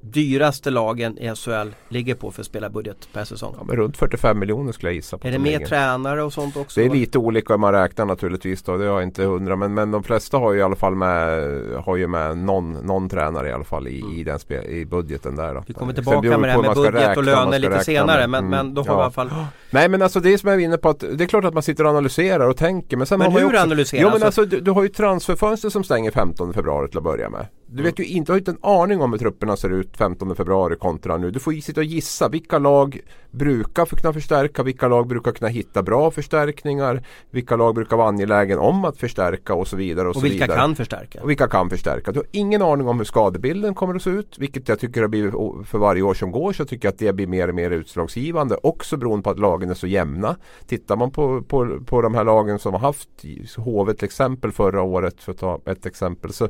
[0.00, 3.54] dyraste lagen i SHL ligger på för spelarbudget per säsong?
[3.58, 5.28] Ja, men runt 45 miljoner skulle jag gissa på.
[5.28, 6.80] Är det mer tränare och sånt också?
[6.80, 8.62] Det är lite olika hur man räknar naturligtvis.
[8.62, 8.76] Då.
[8.76, 11.40] Det har jag inte hundra men, men de flesta har ju i alla fall med,
[11.84, 14.14] har ju med någon, någon tränare i alla fall i, mm.
[14.14, 15.54] i, den spel, i budgeten där.
[15.54, 15.64] Då.
[15.66, 18.50] Vi kommer tillbaka med det här med budget räkna, och löner lite senare men, mm,
[18.50, 18.94] men då har ja.
[18.94, 19.30] vi i alla fall
[19.70, 21.62] Nej men alltså det som jag är inne på att det är klart att man
[21.62, 24.02] sitter och analyserar och tänker men sen Men har hur också, analyserar?
[24.02, 27.30] Jo men alltså du, du har ju transferfönster som stänger 15 februari till att börja
[27.30, 27.46] med.
[27.70, 30.76] Du vet ju inte, har inte en aning om hur trupperna ser ut 15 februari
[30.76, 31.30] kontra nu.
[31.30, 33.00] Du får sitta och gissa vilka lag
[33.30, 38.58] brukar kunna förstärka, vilka lag brukar kunna hitta bra förstärkningar, vilka lag brukar vara angelägen
[38.58, 40.08] om att förstärka och så vidare.
[40.08, 40.58] Och, och vilka vidare.
[40.58, 41.22] kan förstärka.
[41.22, 42.12] Och vilka kan förstärka.
[42.12, 44.38] Du har ingen aning om hur skadebilden kommer att se ut.
[44.38, 47.12] Vilket jag tycker har blivit för varje år som går så tycker jag att det
[47.12, 48.56] blir mer och mer utslagsgivande.
[48.62, 50.36] Också beroende på att lagen är så jämna.
[50.66, 53.08] Tittar man på, på, på de här lagen som har haft
[53.56, 56.32] HV till exempel förra året för att ta ett exempel.
[56.32, 56.48] Så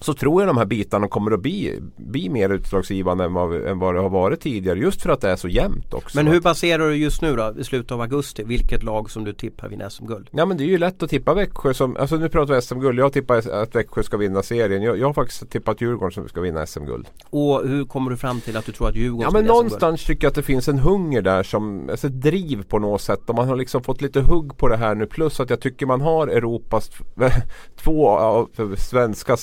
[0.00, 3.78] så tror jag de här bitarna kommer att bli, bli mer utslagsgivande än vad, än
[3.78, 4.78] vad det har varit tidigare.
[4.78, 6.18] Just för att det är så jämnt också.
[6.18, 8.44] Men hur baserar du just nu då i slutet av augusti?
[8.44, 10.28] Vilket lag som du tippar vinner SM-guld?
[10.30, 12.98] Ja men det är ju lätt att tippa Växjö som, alltså nu pratar vi SM-guld.
[12.98, 14.82] Jag tippar att Växjö ska vinna serien.
[14.82, 17.06] Jag, jag har faktiskt tippat Djurgården som ska vinna SM-guld.
[17.30, 19.54] Och hur kommer du fram till att du tror att Djurgården Ja ska men vinna
[19.54, 23.00] någonstans tycker jag att det finns en hunger där som, alltså ett driv på något
[23.00, 23.20] sätt.
[23.26, 25.06] Och man har liksom fått lite hugg på det här nu.
[25.06, 26.90] Plus att jag tycker man har Europas,
[27.76, 29.36] två av svenska,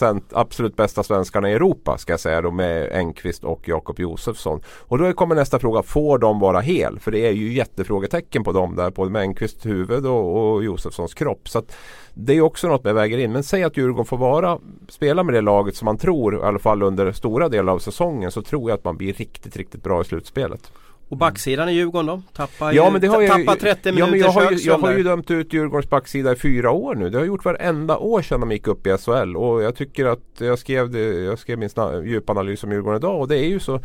[0.46, 4.62] absolut bästa svenskarna i Europa ska jag säga då med Engqvist och Jakob Josefsson.
[4.82, 7.00] Och då kommer nästa fråga, får de vara hel?
[7.00, 11.14] För det är ju jättefrågetecken på dem där, både med Engqvists huvud och, och Josefssons
[11.14, 11.50] kropp.
[11.50, 11.64] Så
[12.14, 13.32] det är också något man väger in.
[13.32, 16.60] Men säg att Djurgården får vara, spela med det laget som man tror, i alla
[16.60, 20.02] fall under stora delar av säsongen, så tror jag att man blir riktigt, riktigt bra
[20.02, 20.72] i slutspelet.
[21.10, 22.22] Och backsidan i Djurgården då?
[22.34, 24.78] Tappar, ja, men det har jag, tappar 30 minuter ja, men jag, har ju, jag
[24.78, 27.10] har ju dömt ut Djurgårdens backsida i fyra år nu.
[27.10, 29.36] Det har jag gjort varenda år sedan de gick upp i SHL.
[29.36, 31.70] Och jag tycker att jag skrev, det, jag skrev min
[32.04, 33.20] djupanalys om Djurgården idag.
[33.20, 33.80] Och det är ju så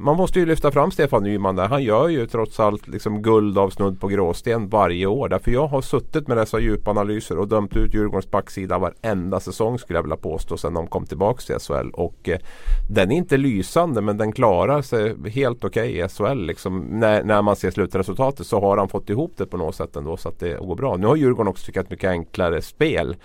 [0.00, 1.68] man måste ju lyfta fram Stefan Nyman där.
[1.68, 5.28] Han gör ju trots allt liksom guld av snudd på gråsten varje år.
[5.28, 9.96] Därför jag har suttit med dessa djupanalyser och dömt ut Djurgårdens backsida varenda säsong skulle
[9.98, 11.90] jag vilja påstå sedan de kom tillbaka till SHL.
[11.92, 12.38] Och eh,
[12.90, 16.46] den är inte lysande men den klarar sig helt okej okay i SHL.
[16.46, 19.96] Liksom, när, när man ser slutresultatet så har han fått ihop det på något sätt
[19.96, 20.96] ändå så att det går bra.
[20.96, 23.16] Nu har Djurgården också tyckt ett mycket enklare spel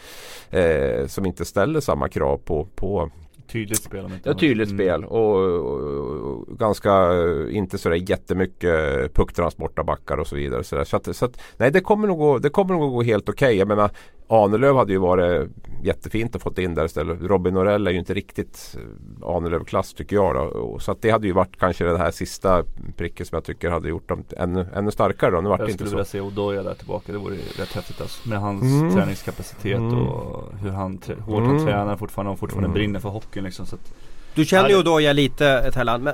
[0.50, 3.10] eh, som inte ställer samma krav på, på
[3.48, 4.78] Tydligt spel Ja tydligt mm.
[4.78, 7.12] spel och, och, och, ganska
[7.50, 10.64] inte sådär jättemycket pucktransport backar och så vidare.
[10.64, 13.30] Så, så, att, så att, nej det kommer nog gå, det kommer nog gå helt
[13.30, 13.46] okej.
[13.46, 13.58] Okay.
[13.58, 13.92] Jag menar
[14.34, 15.50] Ahnelöv hade ju varit
[15.84, 17.22] jättefint att få in där istället.
[17.22, 20.36] Robin Norell är ju inte riktigt eh, Ahnelöv-klass tycker jag.
[20.36, 20.80] Då.
[20.80, 22.64] Så att det hade ju varit kanske den här sista
[22.98, 25.32] pricken som jag tycker hade gjort dem ännu, ännu starkare.
[25.32, 25.42] Då.
[25.42, 27.12] Nu jag skulle vilja se Odoja där tillbaka.
[27.12, 28.30] Det vore rätt häftigt alltså.
[28.30, 28.94] Med hans mm.
[28.94, 30.08] träningskapacitet mm.
[30.08, 31.50] och hur han trä hårt mm.
[31.50, 32.74] han tränar fortfarande och fortfarande mm.
[32.74, 33.66] brinner för hockeyn liksom.
[33.66, 33.94] Så att,
[34.36, 36.14] du känner ju Odoja lite Tellan, men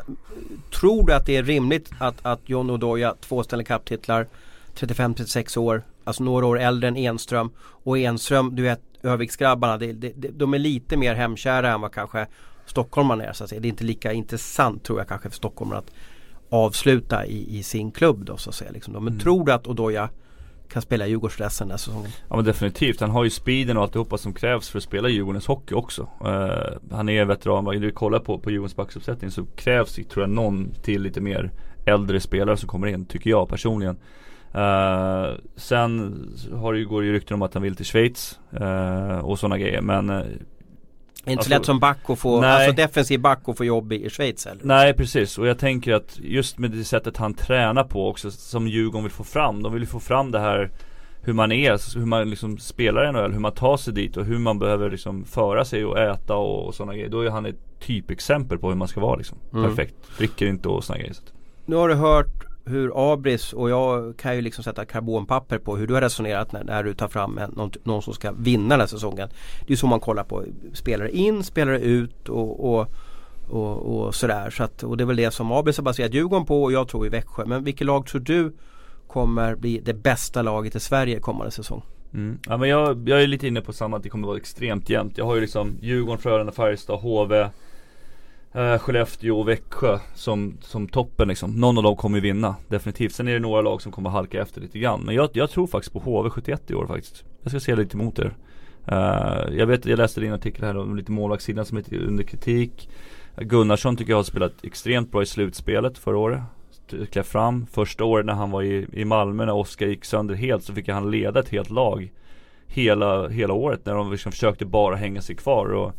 [0.80, 4.28] tror du att det är rimligt att, att John Odoja, två Stanley Cup-titlar,
[4.76, 10.14] 35-36 år, alltså några år äldre än Enström och Enström, du vet Öviksgrabbarna, det, det,
[10.32, 12.28] de är lite mer hemkära än vad kanske
[12.66, 13.62] stockholmarna är så att säga.
[13.62, 15.92] Det är inte lika intressant tror jag kanske för stockholmarna att
[16.50, 18.72] avsluta i, i sin klubb då så att säga.
[18.72, 18.94] Liksom.
[18.94, 19.20] Men mm.
[19.20, 20.10] tror du att Odoja
[20.70, 22.12] kan spela Djurgårdsresten den här säsongen.
[22.30, 23.00] Ja men definitivt.
[23.00, 26.02] Han har ju speeden och alltihopa som krävs för att spela Djurgårdens hockey också.
[26.02, 27.68] Uh, han är veteran.
[27.68, 31.22] Om du kollar på, på Djurgårdens backsuppsättning så krävs det tror jag någon till lite
[31.22, 31.52] mer
[31.86, 33.06] äldre spelare som kommer in.
[33.06, 33.98] Tycker jag personligen.
[34.56, 39.20] Uh, sen har det, går det ju rykten om att han vill till Schweiz uh,
[39.20, 40.26] och sådana grejer men uh,
[41.26, 42.50] inte alltså, så lätt som back att få, nej.
[42.50, 44.64] alltså defensiv back att få jobb i, i Schweiz eller?
[44.64, 48.68] Nej precis och jag tänker att just med det sättet han tränar på också som
[48.68, 49.64] Djurgården vill få fram.
[49.64, 50.72] De vill ju få fram det här
[51.22, 54.26] hur man är, hur man liksom spelar i NHL, hur man tar sig dit och
[54.26, 57.10] hur man behöver liksom föra sig och äta och, och sådana grejer.
[57.10, 59.38] Då är han ett typexempel på hur man ska vara liksom.
[59.54, 59.70] Mm.
[59.70, 59.96] Perfekt.
[60.18, 61.16] Dricker inte och sådana grejer.
[61.66, 65.88] Nu har du hört hur Abris och jag kan ju liksom sätta karbonpapper på hur
[65.88, 68.80] du har resonerat när, när du tar fram en, någon, någon, som ska vinna den
[68.80, 69.30] här säsongen.
[69.68, 72.88] Det är så man kollar på spelare in, spelare ut och, och,
[73.50, 74.50] och, och sådär.
[74.50, 76.88] Så att, och det är väl det som Abris har baserat Djurgården på och jag
[76.88, 77.46] tror i Växjö.
[77.46, 78.54] Men vilket lag tror du
[79.08, 81.82] kommer bli det bästa laget i Sverige kommande säsong?
[82.14, 82.40] Mm.
[82.48, 85.18] Ja, men jag, jag är lite inne på samma att det kommer vara extremt jämnt.
[85.18, 87.50] Jag har ju liksom Djurgården, Frölunda, Färjestad, HV
[88.54, 91.52] eh, Skellefteå och Växjö som, som toppen liksom.
[91.52, 93.14] Någon av dem kommer ju vinna, definitivt.
[93.14, 95.02] Sen är det några lag som kommer halka efter lite grann.
[95.02, 97.24] Men jag, jag tror faktiskt på HV71 i år faktiskt.
[97.42, 98.36] Jag ska se lite emot er.
[98.92, 102.90] Uh, jag vet, jag läste din artikel här om lite målvaktssidan som är under kritik.
[103.38, 106.42] Gunnarsson tycker jag har spelat extremt bra i slutspelet förra året.
[107.12, 107.66] Klev fram.
[107.66, 110.90] Första året när han var i, i Malmö när Oskar gick sönder helt så fick
[110.90, 112.12] han leda ett helt lag.
[112.68, 115.66] Hela, hela året när de liksom försökte bara hänga sig kvar.
[115.66, 115.94] Och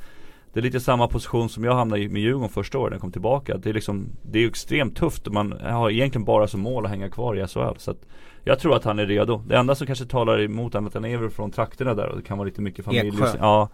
[0.52, 3.00] det är lite samma position som jag hamnade i med Djurgården första året när jag
[3.00, 3.56] kom tillbaka.
[3.56, 6.90] Det är liksom, det är extremt tufft och man har egentligen bara som mål att
[6.90, 7.78] hänga kvar i SHL.
[7.78, 8.06] Så att
[8.44, 9.42] jag tror att han är redo.
[9.46, 12.06] Det enda som kanske talar emot honom är att han är väl från trakterna där
[12.06, 13.08] och det kan vara lite mycket familj.
[13.08, 13.36] Eksjö.
[13.38, 13.68] Ja,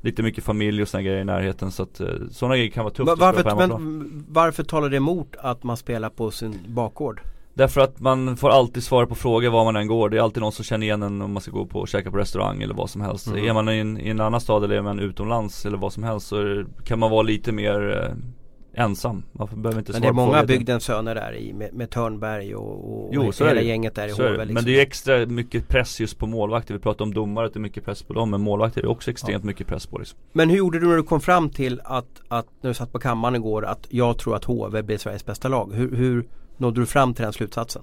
[0.00, 1.70] lite mycket familj och sådana grejer i närheten.
[1.70, 5.36] Så att eh, sådana grejer kan vara tufft Va varför, men, varför talar det emot
[5.38, 7.20] att man spelar på sin bakgård?
[7.54, 10.08] Därför att man får alltid svara på frågor var man än går.
[10.08, 12.10] Det är alltid någon som känner igen en om man ska gå på och käka
[12.10, 13.26] på restaurang eller vad som helst.
[13.26, 13.48] Mm.
[13.48, 16.02] Är man i en, i en, annan stad eller är man utomlands eller vad som
[16.02, 18.16] helst så kan man vara lite mer eh,
[18.74, 19.22] ensam.
[19.32, 23.06] Man behöver inte Men det är många bygdens söner där i med, med Törnberg och,
[23.06, 24.30] och jo, hela gänget där i HV.
[24.30, 24.54] Liksom.
[24.54, 26.74] Men det är extra mycket press just på målvakter.
[26.74, 28.30] Vi pratar om domare, att det är mycket press på dem.
[28.30, 29.46] Men målvakter är det också extremt ja.
[29.46, 29.98] mycket press på.
[29.98, 30.18] Liksom.
[30.32, 32.98] Men hur gjorde du när du kom fram till att, att när du satt på
[32.98, 35.72] kammaren igår att jag tror att HV blir Sveriges bästa lag.
[35.74, 36.24] Hur, hur
[36.62, 37.82] nådde du fram till den slutsatsen?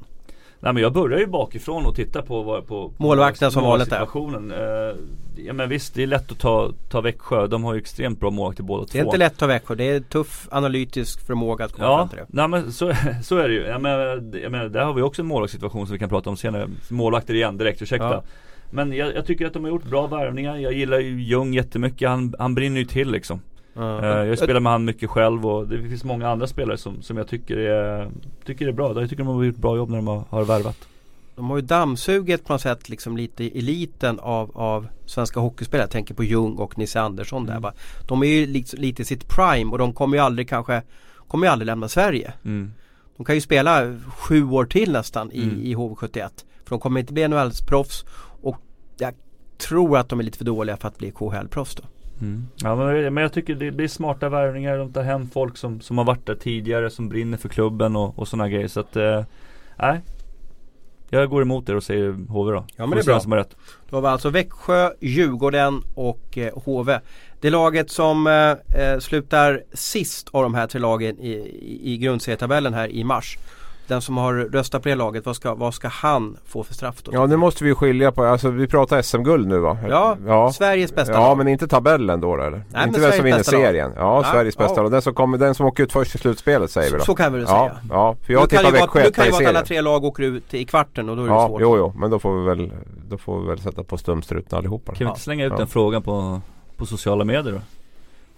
[0.59, 4.01] Nej men jag börjar ju bakifrån och titta på, på, på Målvakten som valet är.
[4.01, 4.95] Eh,
[5.35, 7.47] ja men visst det är lätt att ta, ta Växjö.
[7.47, 8.89] De har ju extremt bra målvakter båda två.
[8.91, 9.75] Det är inte lätt att ta Växjö.
[9.75, 12.25] Det är tuff analytisk förmåga att komma ja, fram till det.
[12.29, 13.61] Nej men så, så är det ju.
[13.61, 16.37] Jag menar, jag menar, där har vi också en målvaktssituation som vi kan prata om
[16.37, 16.69] senare.
[16.89, 18.13] Målvakter igen direkt, ursäkta.
[18.13, 18.23] Ja.
[18.71, 20.57] Men jag, jag, tycker att de har gjort bra värvningar.
[20.57, 22.09] Jag gillar ju Ljung jättemycket.
[22.09, 23.41] Han, han brinner ju till liksom.
[23.77, 27.17] Uh, jag spelar med han mycket själv och det finns många andra spelare som, som
[27.17, 28.09] jag tycker är,
[28.45, 29.01] tycker är bra.
[29.01, 30.87] Jag tycker de har gjort bra jobb när de har, har värvat.
[31.35, 35.83] De har ju dammsugit på något sätt liksom lite eliten av, av svenska hockeyspelare.
[35.83, 37.57] Jag tänker på Ljung och Nisse Andersson där.
[37.57, 37.71] Mm.
[38.07, 40.81] De är ju lite, lite i sitt prime och de kommer ju aldrig kanske
[41.29, 42.33] Kommer ju aldrig lämna Sverige.
[42.45, 42.73] Mm.
[43.17, 45.61] De kan ju spela sju år till nästan i, mm.
[45.61, 46.29] i HV71.
[46.63, 48.05] För de kommer inte bli NHL-proffs
[48.41, 48.57] och
[48.97, 49.13] jag
[49.57, 51.83] tror att de är lite för dåliga för att bli KHL-proffs då.
[52.21, 52.47] Mm.
[52.55, 54.77] Ja men, men jag tycker det blir smarta värvningar.
[54.77, 58.19] De tar hem folk som, som har varit där tidigare, som brinner för klubben och,
[58.19, 58.67] och sådana grejer.
[58.67, 59.23] Så att, eh,
[59.75, 60.01] nej.
[61.11, 62.65] Jag går emot er och säger HV då.
[62.75, 63.19] Ja men det är bra.
[63.19, 63.55] Som har rätt.
[63.89, 66.99] Då har vi alltså Växjö, Djurgården och eh, HV.
[67.41, 71.97] Det laget som eh, eh, slutar sist av de här tre lagen i, i, i
[71.97, 73.37] grundserietabellen här i mars
[73.89, 77.03] den som har röstat på det laget, vad ska, vad ska han få för straff
[77.03, 77.11] då?
[77.13, 79.77] Ja nu måste vi skilja på, alltså vi pratar SM-guld nu va?
[79.89, 81.37] Ja, ja, Sveriges bästa Ja lag.
[81.37, 82.63] men inte tabellen då eller?
[82.69, 83.91] Nej, inte vem som vinner serien?
[83.95, 84.91] Ja, ja, Sveriges bästa lag.
[84.91, 87.03] Den som, kommer, den som åker ut först i slutspelet säger vi då.
[87.03, 87.77] Så kan vi väl säga.
[87.89, 90.53] Ja, för jag tippar Växjö Nu kan ju vara att alla tre lag åker ut
[90.53, 91.61] i kvarten och då är det ja, svårt.
[91.61, 92.71] Jo, jo, men då får vi väl,
[93.09, 94.95] då får vi väl sätta på stumstruten allihopa.
[94.95, 96.41] Kan vi inte slänga ut den frågan på,
[96.75, 97.61] på sociala medier då?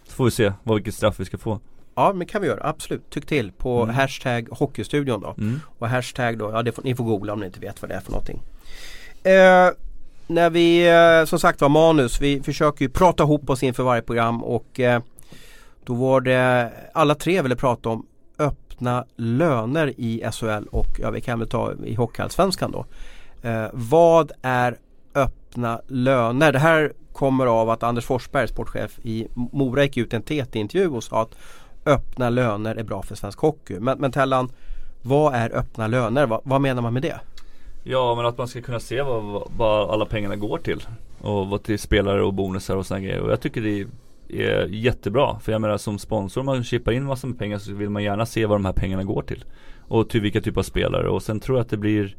[0.07, 1.59] Så får vi se vad vilket straff vi ska få.
[2.01, 3.09] Ja men kan vi göra, absolut.
[3.09, 3.95] Tyck till på mm.
[3.95, 5.35] hashtag Hockeystudion då.
[5.37, 5.59] Mm.
[5.79, 7.95] Och hashtag då, ja det får, ni får googla om ni inte vet vad det
[7.95, 8.41] är för någonting.
[9.23, 9.69] Eh,
[10.27, 14.01] när vi eh, som sagt var manus, vi försöker ju prata ihop oss inför varje
[14.01, 15.01] program och eh,
[15.83, 18.05] då var det alla tre ville prata om
[18.39, 22.85] öppna löner i SHL och ja, vi kan väl ta i Hockeyallsvenskan då.
[23.49, 24.77] Eh, vad är
[25.15, 26.51] öppna löner?
[26.51, 31.03] Det här kommer av att Anders Forsberg, sportchef i Mora gick ut en TT-intervju och
[31.03, 31.35] sa att
[31.85, 33.79] öppna löner är bra för svensk hockey.
[33.79, 34.49] Men, men Tellan,
[35.01, 36.27] vad är öppna löner?
[36.27, 37.19] Va, vad menar man med det?
[37.83, 40.83] Ja men att man ska kunna se vad, vad alla pengarna går till.
[41.21, 43.19] Och vad till spelare och bonusar och sådana grejer.
[43.19, 43.85] Och jag tycker det
[44.29, 45.39] är jättebra.
[45.39, 48.03] För jag menar som sponsor, om man chippar in massor med pengar så vill man
[48.03, 49.45] gärna se vad de här pengarna går till.
[49.87, 51.09] Och till vilka typer av spelare.
[51.09, 52.15] Och sen tror jag att det blir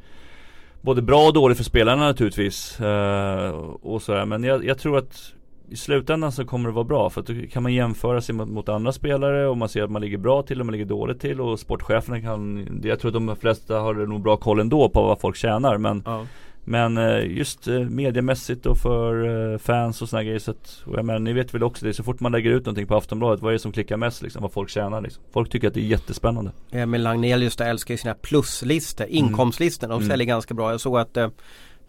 [0.80, 2.80] både bra och dåligt för spelarna naturligtvis.
[2.80, 3.48] Uh,
[3.82, 4.24] och sådär.
[4.24, 5.32] Men jag, jag tror att
[5.72, 8.48] i slutändan så kommer det vara bra för att då kan man jämföra sig mot,
[8.48, 11.20] mot, andra spelare och man ser att man ligger bra till och man ligger dåligt
[11.20, 15.02] till och sportcheferna kan Jag tror att de flesta har nog bra koll ändå på
[15.02, 16.26] vad folk tjänar men ja.
[16.64, 20.98] Men eh, just eh, mediemässigt och för eh, fans och sådana grejer så att, och
[20.98, 23.42] jag menar, ni vet väl också det, så fort man lägger ut någonting på Aftonbladet,
[23.42, 24.42] vad är det som klickar mest liksom?
[24.42, 25.22] Vad folk tjänar liksom?
[25.32, 29.16] Folk tycker att det är jättespännande Emil Lagnelius älskar ju sina pluslistor, mm.
[29.16, 30.26] inkomstlistor, de säljer mm.
[30.26, 30.70] ganska bra.
[30.70, 31.18] Jag såg att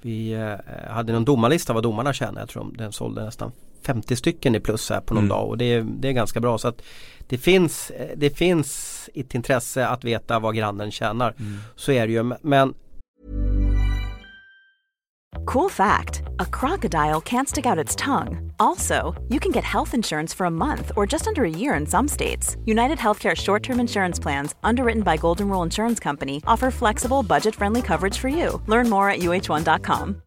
[0.01, 0.35] vi
[0.89, 2.41] hade någon domarlista vad domarna tjänar.
[2.41, 3.51] Jag tror den sålde nästan
[3.85, 5.37] 50 stycken i plus här på någon mm.
[5.37, 6.57] dag och det är, det är ganska bra.
[6.57, 6.81] Så att
[7.27, 11.35] det finns, det finns ett intresse att veta vad grannen tjänar.
[11.39, 11.59] Mm.
[11.75, 12.33] Så är det ju.
[12.41, 12.73] Men
[15.45, 18.53] Cool fact a crocodile can't stick out its tongue.
[18.59, 21.85] Also, you can get health insurance for a month or just under a year in
[21.85, 22.55] some states.
[22.65, 27.55] United Healthcare short term insurance plans, underwritten by Golden Rule Insurance Company, offer flexible, budget
[27.55, 28.61] friendly coverage for you.
[28.67, 30.22] Learn more at uh1.com.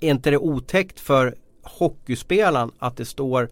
[0.00, 3.48] är inte det otäckt för hockeyspelaren att det står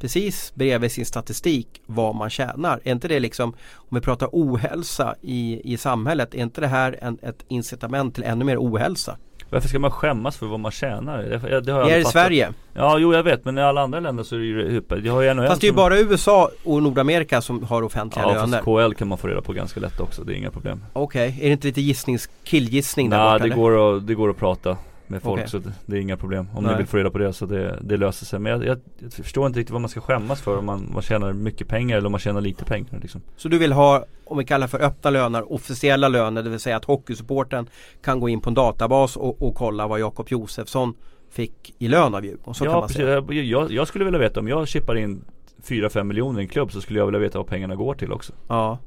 [0.00, 2.80] precis bredvid sin statistik vad man tjänar?
[2.84, 6.98] Är inte det liksom, om vi pratar ohälsa i, i samhället, är inte det här
[7.02, 9.16] en, ett incitament till ännu mer ohälsa?
[9.50, 11.22] Varför ska man skämmas för vad man tjänar?
[11.22, 12.52] Det, det har jag är det i Sverige?
[12.74, 15.22] Ja, jo jag vet men i alla andra länder så är det ju jag har
[15.22, 18.62] ju Fast det är ju bara USA och Nordamerika som har offentliga ja, löner.
[18.66, 20.84] Ja KL kan man få reda på ganska lätt också, det är inga problem.
[20.92, 21.40] Okej, okay.
[21.40, 24.36] är det inte lite gissnings, killgissning där Nej, borta, det, går att, det går att
[24.36, 24.76] prata
[25.06, 25.48] med folk okay.
[25.48, 26.48] så det, det, är inga problem.
[26.54, 26.72] Om Nej.
[26.72, 28.38] ni vill få reda på det så det, det löser sig.
[28.38, 31.02] Men jag, jag, jag, förstår inte riktigt vad man ska skämmas för om man, man
[31.02, 32.98] tjänar mycket pengar eller om man tjänar lite pengar.
[33.02, 33.20] Liksom.
[33.36, 36.76] Så du vill ha, om vi kallar för öppna löner, officiella löner, det vill säga
[36.76, 37.68] att hockeysupporten
[38.02, 40.94] kan gå in på en databas och, och kolla vad Jakob Josefsson
[41.30, 42.54] fick i lön av Djurgården.
[42.54, 43.42] Så ja, kan man säga.
[43.42, 45.24] Jag, jag skulle vilja veta om jag chippar in
[45.66, 48.32] 4-5 miljoner i en klubb så skulle jag vilja veta vad pengarna går till också.
[48.48, 48.78] Ja.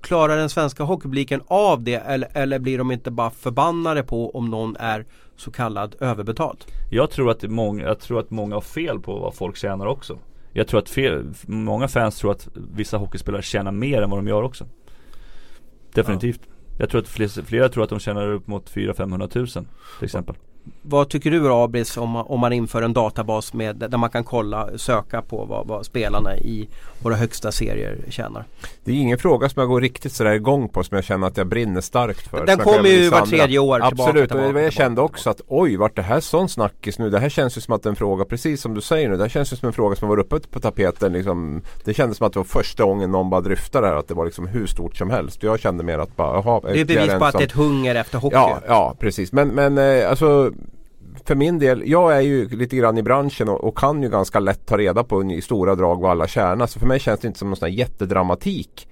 [0.00, 4.50] Klarar den svenska hockeypubliken av det eller, eller blir de inte bara förbannade på om
[4.50, 6.58] någon är så kallad överbetald?
[6.90, 10.18] Jag tror att, många, jag tror att många har fel på vad folk tjänar också.
[10.52, 14.28] Jag tror att fel, många fans tror att vissa hockeyspelare tjänar mer än vad de
[14.28, 14.66] gör också.
[15.94, 16.40] Definitivt.
[16.44, 16.52] Ja.
[16.78, 20.36] Jag tror att flera, flera tror att de tjänar upp mot 400-500 tusen till exempel.
[20.82, 24.68] Vad tycker du Abris om, om man inför en databas med, där man kan kolla,
[24.76, 26.68] söka på vad, vad, spelarna i
[27.02, 28.44] våra högsta serier tjänar?
[28.84, 31.36] Det är ingen fråga som jag går riktigt sådär igång på som jag känner att
[31.36, 32.46] jag brinner starkt för.
[32.46, 35.76] Den kommer ju var tredje år Absolut, tillbaka, tillbaka, och jag kände också att oj,
[35.76, 37.10] vart det här sån snackis nu?
[37.10, 39.28] Det här känns ju som att en fråga, precis som du säger nu, det här
[39.28, 41.12] känns ju som en fråga som var uppe på tapeten.
[41.12, 44.08] Liksom, det kändes som att det var första gången någon bara dryftade det här, att
[44.08, 45.42] det var liksom hur stort som helst.
[45.42, 47.94] Jag kände mer att bara, jaha, Det är bevis på att det är ett hunger
[47.94, 48.36] efter hockey.
[48.36, 49.32] Ja, ja precis.
[49.32, 50.52] Men, men eh, alltså
[51.24, 54.40] för min del, jag är ju lite grann i branschen och, och, kan ju ganska
[54.40, 56.66] lätt ta reda på i stora drag vad alla tjänar.
[56.66, 58.88] Så för mig känns det inte som någon sån här jättedramatik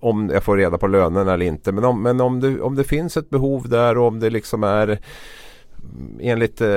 [0.00, 1.72] om jag får reda på lönen eller inte.
[1.72, 4.64] Men om, men om, det, om det finns ett behov där och om det liksom
[4.64, 5.00] är
[6.20, 6.68] enligt eh,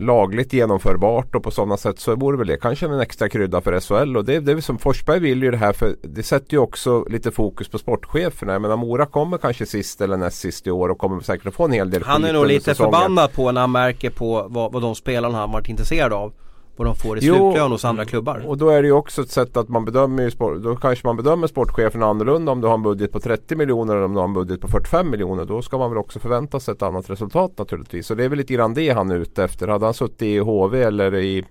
[0.00, 3.80] lagligt genomförbart och på sådana sätt så vore väl det kanske en extra krydda för
[3.80, 4.16] SHL.
[4.16, 7.04] Och det, det är som Forsberg vill ju det här för det sätter ju också
[7.08, 8.52] lite fokus på sportcheferna.
[8.52, 11.54] Jag menar Mora kommer kanske sist eller näst sist i år och kommer säkert att
[11.54, 12.92] få en hel del Han är nog lite säsongen.
[12.92, 16.32] förbannad på när han märker på vad, vad de spelarna han varit intresserad av
[16.80, 18.44] vad de får i slutlön hos andra klubbar.
[18.46, 21.16] Och då är det ju också ett sätt att man bedömer sport, Då kanske man
[21.16, 24.24] bedömer sportchefen annorlunda om du har en budget på 30 miljoner eller om du har
[24.24, 25.44] en budget på 45 miljoner.
[25.44, 28.06] Då ska man väl också förvänta sig ett annat resultat naturligtvis.
[28.06, 29.68] Så det är väl lite grann det han är ute efter.
[29.68, 31.44] Hade han suttit i HV eller i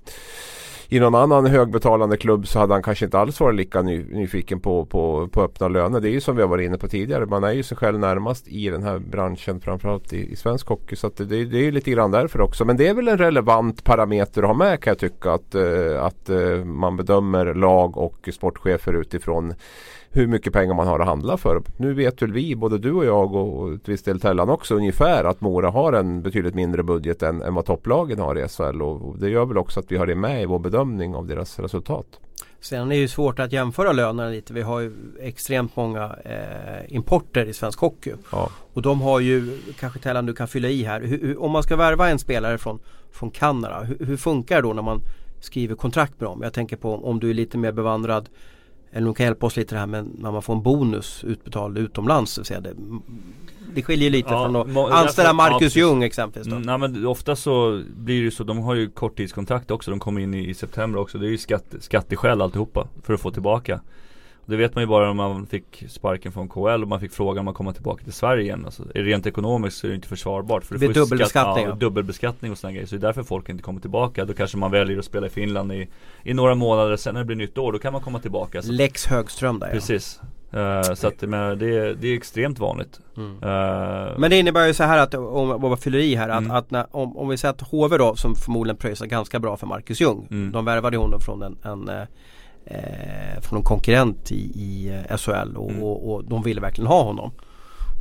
[0.91, 4.59] i någon annan högbetalande klubb så hade han kanske inte alls varit lika ny, nyfiken
[4.59, 5.99] på, på, på öppna löner.
[5.99, 7.25] Det är ju som vi har varit inne på tidigare.
[7.25, 10.95] Man är ju sig själv närmast i den här branschen framförallt i, i svensk hockey.
[10.95, 12.65] Så det, det, är lite grann därför också.
[12.65, 15.31] Men det är väl en relevant parameter att ha med kan jag tycka.
[15.31, 19.53] Att, eh, att eh, man bedömer lag och sportchefer utifrån
[20.11, 21.61] hur mycket pengar man har att handla för.
[21.77, 25.23] Nu vet väl vi, både du och jag och till viss del Tellan också ungefär
[25.23, 29.19] att Mora har en betydligt mindre budget än, än vad topplagen har i SHL och
[29.19, 32.19] det gör väl också att vi har det med i vår bedömning av deras resultat.
[32.61, 34.53] Sen är det ju svårt att jämföra lönerna lite.
[34.53, 38.13] Vi har ju extremt många eh, importer i svensk hockey.
[38.31, 38.49] Ja.
[38.73, 41.01] Och de har ju, kanske Tellan du kan fylla i här.
[41.01, 42.79] Hur, hur, om man ska värva en spelare från,
[43.11, 45.01] från Kanada, hur, hur funkar det då när man
[45.39, 46.39] skriver kontrakt med dem?
[46.43, 48.29] Jag tänker på om du är lite mer bevandrad
[48.91, 51.77] eller de kan hjälpa oss lite det här med när man får en bonus utbetald
[51.77, 52.39] utomlands.
[52.43, 52.73] Så det,
[53.75, 56.47] det skiljer lite ja, från att anställa Marcus ja, Ljung exempelvis.
[56.53, 56.59] Då.
[56.59, 59.91] Nej men ofta så blir det ju så, de har ju korttidskontrakt också.
[59.91, 61.17] De kommer in i, i september också.
[61.17, 63.81] Det är ju skatt, skatteskäl alltihopa för att få tillbaka.
[64.49, 67.39] Det vet man ju bara om man fick sparken från KL och man fick frågan
[67.39, 68.65] om man kommer tillbaka till Sverige igen.
[68.65, 70.63] Alltså, rent ekonomiskt så är det inte försvarbart.
[70.63, 71.65] För det blir dubbelbeskattning.
[71.65, 72.87] Ja, dubbelbeskattning och sådana grejer.
[72.87, 74.25] Så det är därför folk inte kommer tillbaka.
[74.25, 75.87] Då kanske man väljer att spela i Finland i,
[76.23, 76.97] i några månader.
[76.97, 78.61] Sen när det blir nytt år, då kan man komma tillbaka.
[78.61, 78.71] Så.
[78.71, 80.21] Lex Högström där Precis.
[80.53, 82.99] Uh, så att men, det, det är extremt vanligt.
[83.17, 83.31] Mm.
[83.31, 86.51] Uh, men det innebär ju så här att, om man fyller i här, att, mm.
[86.51, 89.67] att när, om, om vi säger att HV då som förmodligen pröjsar ganska bra för
[89.67, 90.27] Marcus Ljung.
[90.31, 90.51] Mm.
[90.51, 91.89] De värvade honom från en, en
[92.69, 95.83] eh, eh, från en konkurrent i, i eh, SHL och, mm.
[95.83, 97.31] och, och, de ville verkligen ha honom.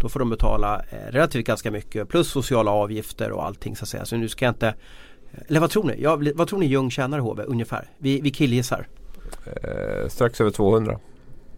[0.00, 3.88] Då får de betala eh, relativt ganska mycket plus sociala avgifter och allting så att
[3.88, 4.04] säga.
[4.04, 4.74] Så nu ska jag inte
[5.48, 6.02] Eller vad tror ni?
[6.02, 7.90] Ja, vad tror ni Ljung tjänar i HV ungefär?
[7.98, 8.88] Vi, vi killgissar.
[9.46, 10.98] Eh, strax över 200.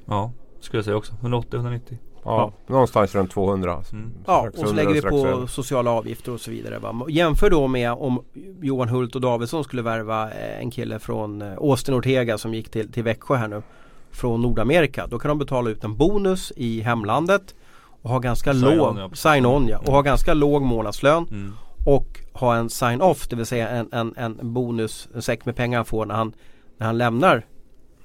[0.06, 1.12] Ja, skulle jag säga också.
[1.12, 1.80] 180-190.
[2.24, 3.82] Ja, någonstans runt 200.
[3.92, 4.10] Mm.
[4.26, 6.78] Ja, och så lägger vi på sociala avgifter och så vidare.
[6.78, 7.06] Va?
[7.08, 8.24] Jämför då med om
[8.60, 12.70] Johan Hult och Davidsson skulle värva eh, en kille från eh, Austin Ortega som gick
[12.70, 13.62] till, till Växjö här nu.
[14.10, 15.06] Från Nordamerika.
[15.06, 17.54] Då kan de betala ut en bonus i hemlandet
[18.02, 19.10] och ha ganska sign låg on, ja.
[19.14, 21.26] sign-on ja, och ha ganska låg månadslön.
[21.30, 21.52] Mm.
[21.86, 25.78] Och ha en sign-off, det vill säga en, en, en bonus, en säck med pengar
[25.78, 26.32] han får när han,
[26.78, 27.46] när han lämnar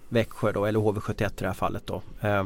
[0.10, 2.01] Växjö då, eller HV71 i det här fallet då.
[2.21, 2.43] Eh,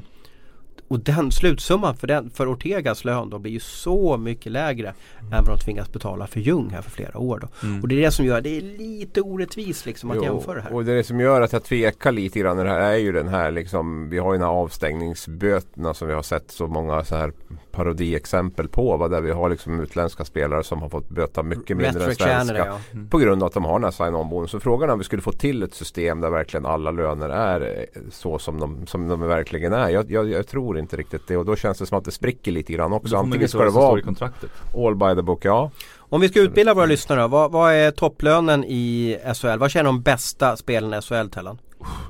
[0.89, 5.33] och den slutsumman för, den, för Ortegas lön då blir ju så mycket lägre mm.
[5.33, 7.39] än vad de tvingas betala för Ljung här för flera år.
[7.39, 7.67] Då.
[7.67, 7.81] Mm.
[7.81, 10.61] Och det är det som gör det är lite orättvist liksom att jo, jämföra det
[10.61, 10.73] här.
[10.73, 13.51] Och det som gör att jag tvekar lite grann det här är ju den här
[13.51, 17.31] liksom Vi har ju den här avstängningsböterna som vi har sett så många så här
[17.79, 18.97] parodiexempel på.
[18.97, 19.07] Va?
[19.07, 22.57] Där vi har liksom utländska spelare som har fått böta mycket mindre än svenska.
[22.57, 22.79] Ja.
[22.91, 23.09] Mm.
[23.09, 24.51] På grund av att de har den här sign-on bonus.
[24.51, 27.85] Så frågan är om vi skulle få till ett system där verkligen alla löner är
[28.11, 29.89] så som de, som de verkligen är.
[29.89, 32.51] Jag, jag, jag tror inte riktigt det och då känns det som att det spricker
[32.51, 33.15] lite grann också.
[33.15, 34.01] Antingen ska det vara
[34.75, 35.71] all by the book, ja.
[35.97, 39.57] Om vi ska utbilda våra lyssnare vad, vad är topplönen i SHL?
[39.59, 41.57] Vad tjänar de bästa spelarna i SHL Tellan?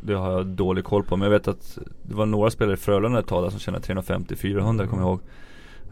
[0.01, 2.77] Det har jag dålig koll på men jag vet att det var några spelare i
[2.77, 5.19] Frölunda ett tag som tjänade 350-400 kommer jag ihåg.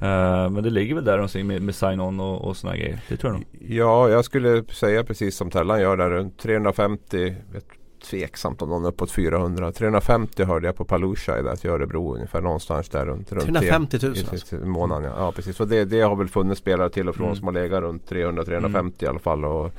[0.01, 2.99] Uh, men det ligger väl där omkring med, med sign-on och, och sådana grejer.
[3.09, 3.47] Det tror jag nog.
[3.69, 7.35] Ja, jag skulle säga precis som Tellan gör där runt 350
[8.09, 9.71] tveksamt om någon är uppåt 400.
[9.71, 13.31] 350 hörde jag på Palusha i där till Örebro ungefär någonstans där runt.
[13.31, 14.55] runt 350 000 i, alltså.
[14.55, 15.13] i, i månaden ja.
[15.17, 15.59] ja precis.
[15.59, 17.35] Och det, det har väl funnits spelare till och från Mm.
[17.35, 18.91] som har legat runt 300-350 Mm.
[18.99, 19.45] i alla fall.
[19.45, 19.71] Och,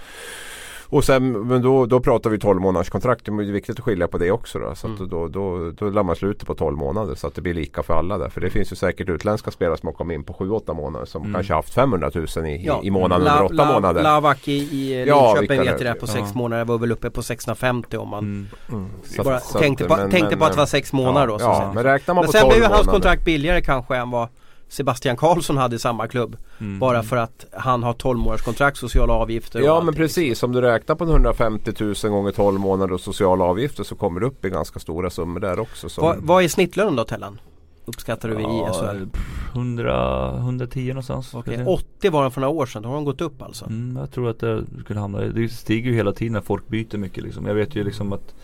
[0.90, 3.24] och sen, men då, då pratar vi 12 månaders kontrakt.
[3.24, 4.58] Det är viktigt att skilja på det också.
[4.58, 5.08] Då, så Mm.
[5.08, 7.94] då, då, då lär man slutet på 12 månader så att det blir lika för
[7.94, 8.28] alla där.
[8.28, 11.22] För det finns ju säkert utländska spelare som har kommit in på 7-8 månader som
[11.22, 11.34] Mm.
[11.34, 12.80] kanske haft 500 000 i, Ja.
[12.84, 14.02] i, månaden La- under 8 La- månader.
[14.02, 16.38] Lavak i, i Ja, Linköping vilka vet det- jag det på sex ja.
[16.38, 18.46] månader var väl uppe på 650 om man Mm.
[18.72, 18.86] Mm.
[19.04, 21.20] Så- bara så tänkte, att- på, men- tänkte men- på att det var sex månader
[21.20, 21.38] ja, då.
[21.38, 23.96] Så Ja, men räknar man Men på sen 12 blev ju hans kontrakt billigare kanske
[23.96, 24.28] än vad
[24.68, 26.36] Sebastian Karlsson hade i samma klubb.
[26.60, 26.78] Mm.
[26.78, 30.60] Bara för att han har 12 månaders kontrakt, sociala avgifter Ja men precis, om du
[30.60, 34.50] räknar på 150 000 gånger 12 månader och sociala avgifter så kommer du upp i
[34.50, 35.88] ganska stora summor där också.
[35.88, 37.40] Som, Vad, vad är snittlönen då Tellan?
[37.84, 41.34] Uppskattar du i Ja, pff, 100, 110 någonstans.
[41.44, 41.66] Säga.
[41.66, 43.64] 80 var den för några år sedan, då har de gått upp alltså.
[43.64, 46.96] Mm, jag tror att det skulle hamna Det stiger ju hela tiden när folk byter
[46.96, 47.46] mycket liksom.
[47.46, 48.34] Jag vet ju liksom att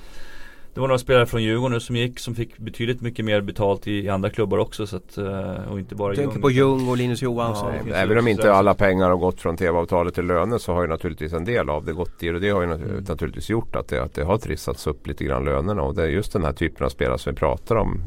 [0.75, 3.87] Det var några spelare från Djurgården nu som gick som fick betydligt mycket mer betalt
[3.87, 6.43] i, i andra klubbar också så att, eh, och inte bara tänker Ljung.
[6.43, 7.72] på Ljung och Linus Johansson.
[7.89, 10.89] Ja, Även om inte alla pengar har gått från tv-avtalet till löner så har ju
[10.89, 13.05] naturligtvis en del av det gått till och det har ju Mm.
[13.09, 16.09] naturligtvis gjort att det, att det har trissats upp lite grann lönerna och det är
[16.09, 18.01] just den här typen av spelare som vi pratar om.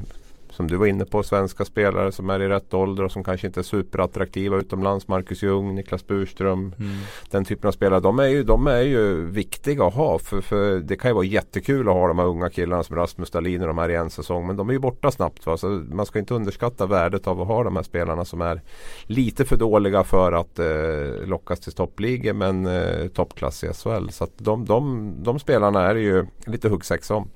[0.57, 3.47] Som du var inne på, svenska spelare som är i rätt ålder och som kanske
[3.47, 5.07] inte är superattraktiva utomlands.
[5.07, 6.59] Marcus Ljung, Niklas Burström.
[6.59, 6.91] Mm.
[7.31, 10.19] Den typen av spelare, de är ju, de är ju viktiga att ha.
[10.19, 13.31] För, för det kan ju vara jättekul att ha de här unga killarna som Rasmus
[13.31, 14.47] Dahlin och de här i en säsong.
[14.47, 15.45] Men de är ju borta snabbt.
[15.45, 15.57] Va?
[15.57, 18.61] Så man ska inte underskatta värdet av att ha de här spelarna som är
[19.03, 24.09] lite för dåliga för att eh, lockas till toppligor men eh, toppklass i SHL.
[24.09, 27.29] Så att de, de, de spelarna är det ju lite huggsexa om.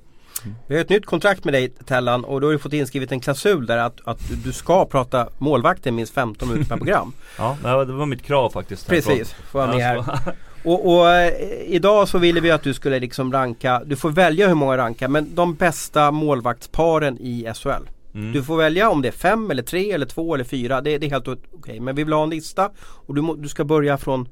[0.67, 3.19] Vi har ett nytt kontrakt med dig Tellan och då har du fått inskrivet en
[3.19, 7.13] klausul där att, att du- ska prata målvakten minst 15 minuter per program.
[7.37, 8.87] Ja, det var- mitt krav faktiskt.
[8.87, 10.03] Precis, får vara med här.
[10.63, 11.33] Och, och eh,
[11.65, 15.07] idag så ville vi att du skulle liksom ranka, du får välja hur många ranka,
[15.07, 17.69] men de bästa målvaktsparen i SHL.
[18.13, 18.31] Mm.
[18.33, 20.81] Du får välja om det är fem eller tre eller två eller fyra.
[20.81, 21.79] Det, det är helt okej.
[21.79, 24.27] Men vi vill ha en lista och du, må, du ska börja från,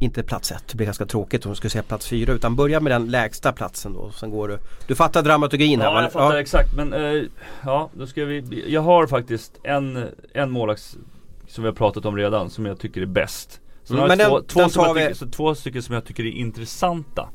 [0.00, 0.68] inte plats ett.
[0.68, 2.32] Det blir ganska tråkigt om du skulle säga plats fyra.
[2.32, 4.10] Utan börja med den lägsta platsen då.
[4.10, 4.58] Sen går du.
[4.86, 6.02] Du fattar dramaturgin här Ja va?
[6.02, 7.22] jag fattar exakt men eh,
[7.64, 10.96] ja då ska vi Jag har faktiskt en, en målvakt
[11.48, 13.60] som vi har pratat om redan som jag tycker är bäst.
[13.90, 16.30] Mm, men den- två, den som vi- tycker, så två stycken som jag tycker är
[16.30, 17.28] intressanta.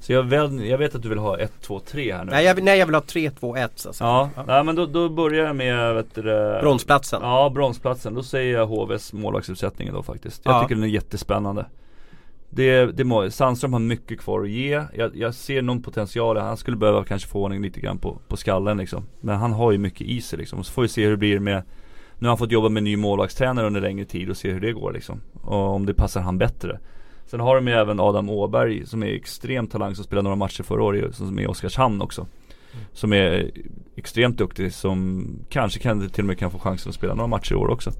[0.00, 2.30] Så jag, väl, jag vet att du vill ha ett, två, tre här nu.
[2.30, 4.08] Nej, jag, vill- nej jag vill ha 3, 2, 1 så säga.
[4.10, 6.22] Ja, nej men då, då börjar jag med vet du,
[6.60, 7.20] Bronsplatsen.
[7.22, 8.14] Ja, bronsplatsen.
[8.14, 10.40] Då säger jag HVs målvaktsuppsättning då faktiskt.
[10.44, 10.62] Jag Ja.
[10.62, 11.66] tycker den är jättespännande.
[12.54, 14.84] Det, det må, Sandström har mycket kvar att ge.
[14.94, 16.36] Jag, jag ser någon potential.
[16.36, 19.06] Han skulle behöva kanske få ordning lite grann på, på skallen liksom.
[19.20, 20.64] Men han har ju mycket i sig liksom.
[20.64, 21.62] Så får vi se hur det blir med
[22.18, 24.72] Nu har han fått jobba med ny målvaktstränare under längre tid och se hur det
[24.72, 25.20] går liksom.
[25.42, 26.78] Och om det passar han bättre.
[27.26, 30.62] Sen har de ju även Adam Åberg som är extremt talang som spelade några matcher
[30.62, 32.26] förra året som är i Oskarshamn också.
[32.92, 33.50] Som är
[33.96, 37.52] extremt duktig som kanske kan, till och med kan få chansen att spela några matcher
[37.52, 37.90] i år också.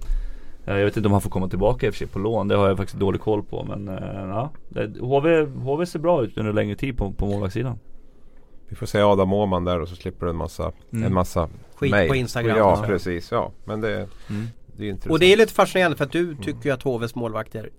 [0.67, 2.49] Eh, Jag vet inte om han får komma tillbaka i och för sig på lån,
[2.49, 4.51] det har jag faktiskt dålig koll på men eh, ja.
[5.01, 7.79] HV, HV ser bra ut under längre tid på, på målvaktssidan.
[8.69, 11.05] Vi får säga Adam Åhman där och så slipper du en massa, Mm.
[11.05, 12.09] en massa Skit mail.
[12.09, 12.57] på Instagram.
[12.59, 12.83] Ja Så.
[12.83, 13.51] precis, ja.
[13.65, 14.09] Men det, Mm.
[14.77, 15.13] det är intressant.
[15.13, 17.71] Och det är lite fascinerande för att du tycker ju att HVs målvakter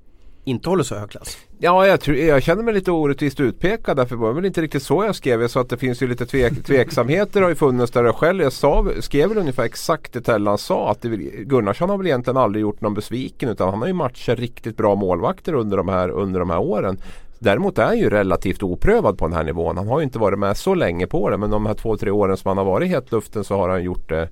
[0.44, 1.38] inte håller så hög klass.
[1.60, 4.84] Ja, jag, tror, jag känner mig lite orättvist utpekad därför var det väl inte riktigt
[4.84, 5.42] så jag skrev.
[5.42, 8.44] Jag sa att det finns ju lite tvek, tveksamheter har ju funnits där jag själv.
[8.44, 10.92] Jag sa, skrev väl ungefär exakt det Tellan sa.
[10.92, 11.10] Att det,
[11.44, 14.96] Gunnarsson har väl egentligen aldrig gjort någon besviken utan han har ju matchat riktigt bra
[14.96, 16.98] målvakter under de här, under de här åren.
[17.40, 19.78] Däremot är han ju relativt oprövad på den här nivån.
[19.78, 22.12] Han har ju inte varit med så länge på det men de här två, tre
[22.12, 24.30] åren som han har varit i hetluften så har han gjort det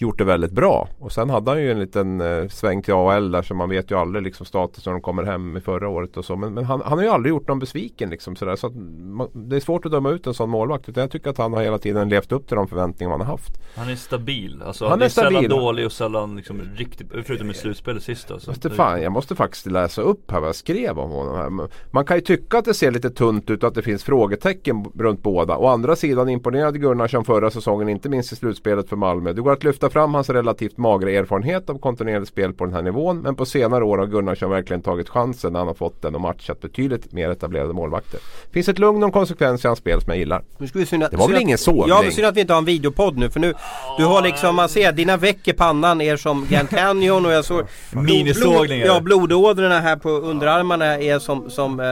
[0.00, 0.88] gjort det väldigt bra.
[0.98, 3.90] Och sen hade han ju en liten eh, sväng till AL där så man vet
[3.90, 6.36] ju aldrig liksom status när de kommer hem i förra året och så.
[6.36, 8.56] Men, men han, han har ju aldrig gjort någon besviken liksom sådär.
[8.56, 8.68] Så
[9.00, 10.88] man, det är svårt att döma ut en sån målvakt.
[10.88, 13.26] Utan jag tycker att han har hela tiden levt upp till de förväntningar man har
[13.26, 13.52] haft.
[13.76, 15.50] Han är stabil, alltså Han är är, sällan stabil.
[15.50, 19.02] dålig och sällan liksom riktigt, förutom i slutspelet sist då, så Fast att- det fan,
[19.02, 21.58] jag måste faktiskt läsa upp här vad jag skrev om honom.
[21.58, 21.68] Här.
[21.90, 24.84] Man kan ju tycka att det ser lite tunt ut och att det finns frågetecken
[24.98, 25.56] runt båda.
[25.56, 29.32] Å andra sidan imponerade Gunnarsson förra säsongen, inte minst i slutspelet för Malmö.
[29.32, 32.82] Det går att lyfta fram hans relativt magra erfarenhet av kontinuerligt spel på den här
[32.82, 33.20] nivån.
[33.20, 36.20] Men på senare år har Gunnarsson verkligen tagit chansen när han har fått den och
[36.20, 38.20] matchat betydligt mer etablerade målvakter.
[38.46, 40.42] Det finns ett lugn och en konsekvens i hans spel som jag gillar.
[40.58, 41.88] Nu ska vi synd att, Det var väl synd ingen sågning?
[41.88, 43.54] Ja men synd att vi inte har en videopodd nu för nu
[43.98, 47.44] Du har liksom, man ser dina veck i pannan är som Grand Canyon och jag
[47.44, 48.86] såg Minisågningar.
[48.86, 51.86] Ja blodådrorna här på underarmarna är som, som eh,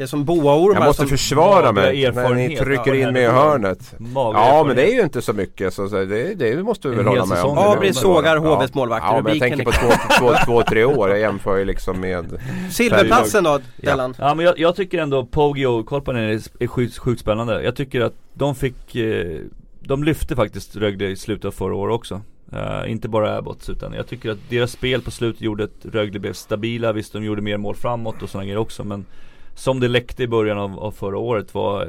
[0.00, 1.08] Det är som boaormar Jag måste som...
[1.08, 3.94] försvara mig när ni trycker in mig i hörnet.
[4.14, 7.26] Ja men det är ju inte så mycket så det, det måste vi väl hålla
[7.26, 7.58] med om.
[7.58, 8.36] Abri sågar.
[8.36, 9.08] HVs målvakter.
[9.08, 9.88] Ja men jag tänker på två,
[10.18, 11.10] två, två, tre år.
[11.10, 12.40] Jag jämför ju liksom med
[12.70, 14.14] Silverplatsen då, Dellan?
[14.18, 17.62] Ja men jag, jag tycker ändå Poggi och Kolpanen är, är sjukt, sjukt spännande.
[17.62, 19.40] Jag tycker att de fick, eh,
[19.80, 22.20] de lyfte faktiskt Rögle i slutet av förra året också.
[22.52, 26.18] Eh, inte bara Abbots utan jag tycker att deras spel på slutet gjorde att Rögle
[26.18, 26.92] blev stabila.
[26.92, 29.04] Visst de gjorde mer mål framåt och sådana grejer också men
[29.60, 31.88] som det läckte i början av, av förra året var,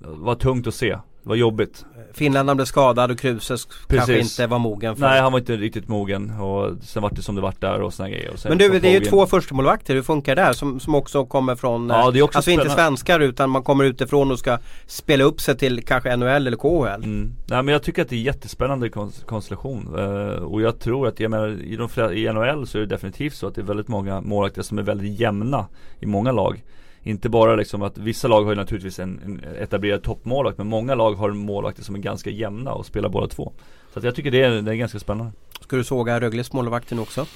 [0.00, 0.90] var tungt att se.
[1.22, 1.86] Det var jobbigt.
[2.16, 5.88] Finländarna blev skadad och Kruses kanske inte var mogen för Nej han var inte riktigt
[5.88, 8.30] mogen och sen vart det som det vart där och såna grejer.
[8.32, 10.52] Och sen Men du, det är ju två förstemålvakter, hur funkar det här?
[10.52, 12.82] Som, som också kommer från, Ja, det är också alltså inte spännande.
[12.82, 17.04] svenskar utan man kommer utifrån och ska spela upp sig till kanske NHL eller KHL.
[17.04, 17.32] Mm.
[17.48, 21.20] Nej men jag tycker att det är jättespännande kons- konstellation eh, Och jag tror att,
[21.20, 23.88] jag menar i, de i NHL så är det definitivt så att det är väldigt
[23.88, 25.66] många målvakter som är väldigt jämna
[26.00, 26.62] i många lag
[27.06, 30.94] Inte bara liksom att vissa lag har ju naturligtvis en, en etablerad toppmålvakt Men många
[30.94, 33.52] lag har målvakter som är ganska jämna och spelar båda två
[33.92, 36.98] Så att jag tycker det är, det är ganska spännande Ska du såga Rögles målvakten
[36.98, 37.26] också?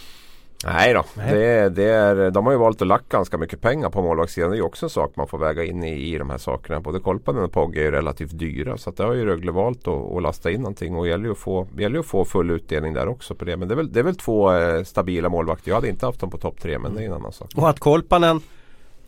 [0.65, 1.05] Nej då.
[1.17, 1.35] Nej.
[1.35, 4.51] Det, är- det är, de har ju valt att lagt ganska mycket pengar på målvaktssidan.
[4.51, 6.81] Det är ju också en sak man får väga in i, i de här sakerna.
[6.81, 8.77] Både Kolpanen och Pogge är ju relativt dyra.
[8.79, 10.97] Så att det har ju Rögle valt att, att lasta in någonting.
[10.97, 13.35] Och det gäller ju att få, det gäller ju att få full utdelning där också
[13.35, 13.57] på det.
[13.57, 15.69] Men det är väl, det är väl två eh, stabila målvakter.
[15.71, 17.51] Jag hade inte haft dem på topp tre men det är en annan sak.
[17.57, 18.41] Och att Kolpanen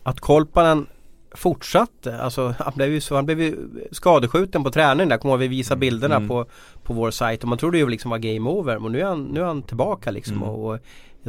[0.03, 0.87] Att Kolpanen
[1.35, 3.55] fortsatte, alltså han blev ju, så, han blev ju
[3.91, 6.27] skadeskjuten på träningen där, kommer ihåg vi visade bilderna Mm.
[6.27, 6.45] på,
[6.83, 9.23] på vår sajt och man trodde ju liksom var game over men nu är han,
[9.23, 10.49] nu är han tillbaka liksom Mm.
[10.49, 10.79] och, och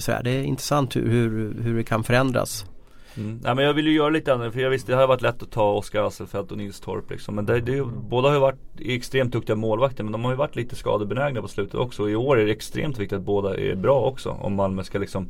[0.02, 2.64] sådär, det är intressant hur, hur, hur det kan förändras.
[3.16, 3.40] mm.
[3.44, 5.42] Nej men jag vill ju göra lite annat för jag visste det har varit lätt
[5.42, 8.60] att ta Oskar Hasselfeldt och Nils Torp liksom Men det, det, båda har ju varit
[8.80, 12.16] extremt duktiga målvakter men de har ju varit lite skadebenägna på slutet också och i
[12.16, 15.28] år är det extremt viktigt att båda är bra också om Malmö ska liksom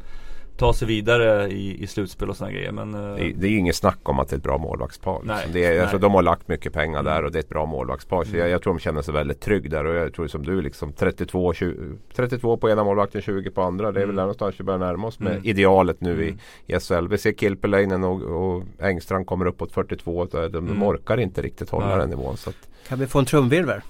[0.56, 3.50] ta sig vidare i, i slutspel och sådana grejer men eh, Det är, det är
[3.50, 5.20] ju inget snack om att det är ett bra målvaktspar.
[5.24, 5.52] Nej, liksom.
[5.52, 6.00] det är, alltså, nej.
[6.02, 7.24] de har lagt mycket pengar där Mm.
[7.24, 8.24] och det är ett bra målvaktspar.
[8.24, 8.40] Så Mm.
[8.40, 9.84] jag, jag tror de känner sig väldigt trygg där.
[9.84, 11.74] Och jag tror som du liksom 32, 20,
[12.16, 13.92] 32 på ena målvakten, 20 på andra.
[13.92, 14.16] Det är väl Mm.
[14.16, 15.44] där någonstans vi börjar närma oss med Mm.
[15.44, 16.38] idealet nu Mm.
[16.66, 17.08] i, i SHL.
[17.08, 20.24] Vi ser Kilpeläinen och, och Engstrand kommer uppåt 42.
[20.24, 20.82] De, de Mm.
[20.82, 21.98] orkar inte riktigt hålla Nej.
[21.98, 22.36] den nivån.
[22.36, 22.56] Så att,
[22.88, 23.80] Kan vi få en trumvirvel?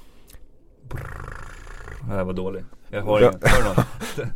[2.01, 2.65] Det här var dålig.
[2.91, 3.27] Jag har Ja.
[3.29, 3.41] ingen.
[3.43, 4.31] Hör du något?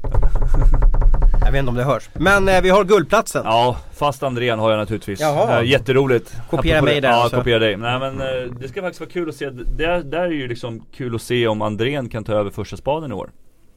[1.49, 2.09] Jag vet inte om det hörs.
[2.15, 3.43] Men eh, vi har guldplatsen.
[3.45, 5.21] Ja, fast Andrén har jag naturligtvis.
[5.21, 5.61] Jaha.
[5.63, 6.37] Eh, jätteroligt.
[6.51, 7.37] Kopiera mig där Ja, alltså.
[7.37, 7.77] kopiera dig.
[7.77, 8.27] Nej men eh,
[8.61, 9.51] det ska faktiskt vara kul att se.
[9.51, 13.11] Där, där är ju liksom kul att se om Andrén kan ta över första spaden
[13.11, 13.31] i år.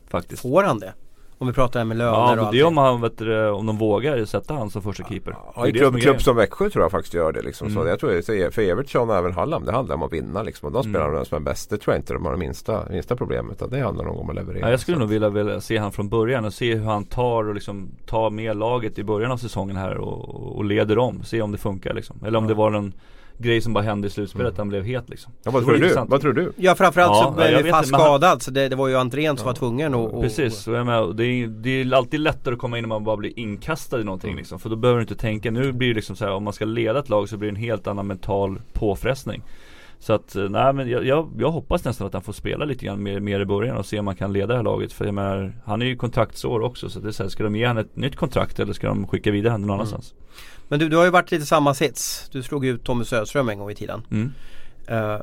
[0.09, 0.41] Faktiskt.
[0.41, 0.93] Får han det?
[1.41, 3.65] Om vi pratar med löner Ja, och men det är om han, vet du, om
[3.65, 5.35] de vågar sätta han som första keeper.
[5.55, 7.41] Ja, I klubb, klubb som Växjö tror jag faktiskt gör det.
[7.41, 7.67] Liksom.
[7.67, 7.83] Mm.
[7.83, 10.43] Så jag tror för Evertsson och även Hallam det handlar om att vinna.
[10.43, 10.67] Liksom.
[10.67, 11.15] Och de spelar Mm.
[11.19, 11.69] de som är bäst.
[11.69, 13.55] Det tror jag inte de har det minsta, minsta problemet.
[13.57, 14.59] Utan det handlar nog om att leverera.
[14.65, 17.47] Ja, jag skulle nog vilja, vilja se han från början och se hur han tar
[17.47, 21.23] och liksom tar med laget i början av säsongen här och, och leder dem.
[21.23, 22.15] Se om det funkar liksom.
[22.25, 22.93] Eller om det var någon
[23.37, 24.57] grej som bara hände i slutspelet, Mm.
[24.57, 25.33] han blev het liksom.
[25.43, 25.95] ja, vad tror du?
[26.07, 26.51] Vad tror du?
[26.55, 28.87] Ja framförallt Ja, så blev vet fast inte, men han- skadad så det, det var
[28.87, 29.49] ju Andrén som Ja.
[29.49, 32.59] var tvungen att och, Precis, och jag menar, det, är, det är alltid lättare att
[32.59, 34.37] komma in när man bara blir inkastad i någonting Mm.
[34.37, 34.59] liksom.
[34.59, 36.65] För då behöver du inte tänka, nu blir det liksom så här, om man ska
[36.65, 39.41] leda ett lag så blir det en helt annan mental påfrestning.
[40.03, 42.85] Så att, eh, nej men jag, jag, jag hoppas nästan att han får spela lite
[42.85, 44.93] grann mer, mer i början och se om man kan leda det här laget.
[44.93, 47.55] För jag menar, han är ju kontraktsår också så det är så här, ska de
[47.55, 49.79] ge honom ett nytt kontrakt eller ska de skicka vidare honom någon Mm.
[49.79, 50.13] annanstans?
[50.67, 52.29] Men du, du har ju varit lite samma sits.
[52.31, 54.01] Du slog ut Tommy Söderström en gång i tiden.
[54.11, 54.31] Mm.
[54.87, 55.19] Eh,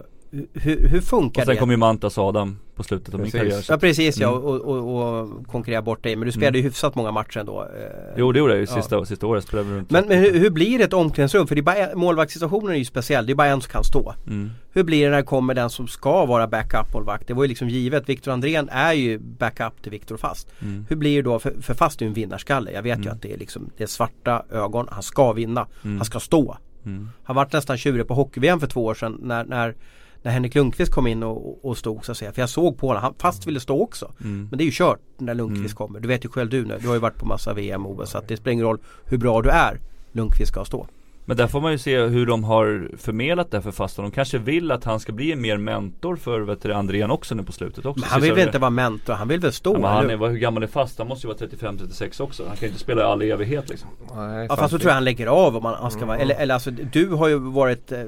[0.53, 1.61] hur, hur funkar Och sen det?
[1.61, 3.41] kom ju Mantas och Adam på slutet av min Precis.
[3.41, 3.61] karriär.
[3.63, 4.43] så- Ja precis ja, Mm.
[4.43, 6.17] och, och, och konkurrera bort dig.
[6.17, 7.63] Men du spelade ju hyfsat många matcher ändå.
[7.63, 7.69] eh.
[8.17, 8.75] Jo det gjorde jag ju Ja.
[8.83, 11.47] sista, sista året, spelade runt Men, men hur, hur blir det ett omklädningsrum?
[11.47, 13.27] För det är bara, en- målvaktssituationen är ju speciell.
[13.27, 14.15] Det är bara en som kan stå.
[14.27, 14.51] mm.
[14.73, 17.27] Hur blir det när det kommer den som ska vara backup-målvakt?
[17.27, 18.09] Det var ju liksom givet.
[18.09, 20.49] Viktor Andrén är ju backup till Viktor Fast.
[20.63, 20.87] Mm.
[20.89, 21.39] Hur blir det då?
[21.39, 22.71] För, för Fast är ju en vinnarskalle.
[22.73, 23.15] Jag vet ju Mm.
[23.15, 24.89] att det är liksom Det är svarta ögon.
[24.91, 25.67] Han ska vinna.
[25.85, 25.97] Mm.
[25.97, 26.57] Han ska stå.
[26.87, 27.11] Mm.
[27.25, 29.75] Han vart nästan tjurig på hockey-VM för två år sedan när, när,
[30.23, 32.33] när Henrik Lundqvist kom in och, och stod så att säga.
[32.33, 34.13] För jag såg på honom, han fast ville stå också.
[34.21, 34.49] Mm.
[34.51, 36.01] Men det är ju kört när Lundqvist kommer.
[36.01, 36.79] Du vet ju själv du nu.
[36.81, 38.11] Du har ju varit på massa VM och OS.
[38.11, 39.81] Så att det spelar ingen roll hur bra du är.
[40.13, 40.87] Lundqvist ska stå.
[41.29, 44.03] Men där får man ju se hur de har förmedlat det för Fasta.
[44.03, 47.35] De kanske vill att han ska bli en mer mentor för vet du, Andrén också
[47.35, 48.01] nu på slutet också.
[48.01, 49.15] Men han vill väl inte vara mentor?
[49.15, 49.73] Han vill väl stå?
[49.73, 50.37] Ja, men han är, hur?
[50.37, 50.99] gammal är Fast?
[50.99, 52.43] Han måste ju vara 35-36 också.
[52.49, 53.89] Han kan ju inte spela i all evighet liksom.
[54.17, 56.25] Nej, Ja fast så tror jag han lägger av om han, han ska vara, Mm.
[56.25, 58.01] eller, eller alltså du har ju varit eh,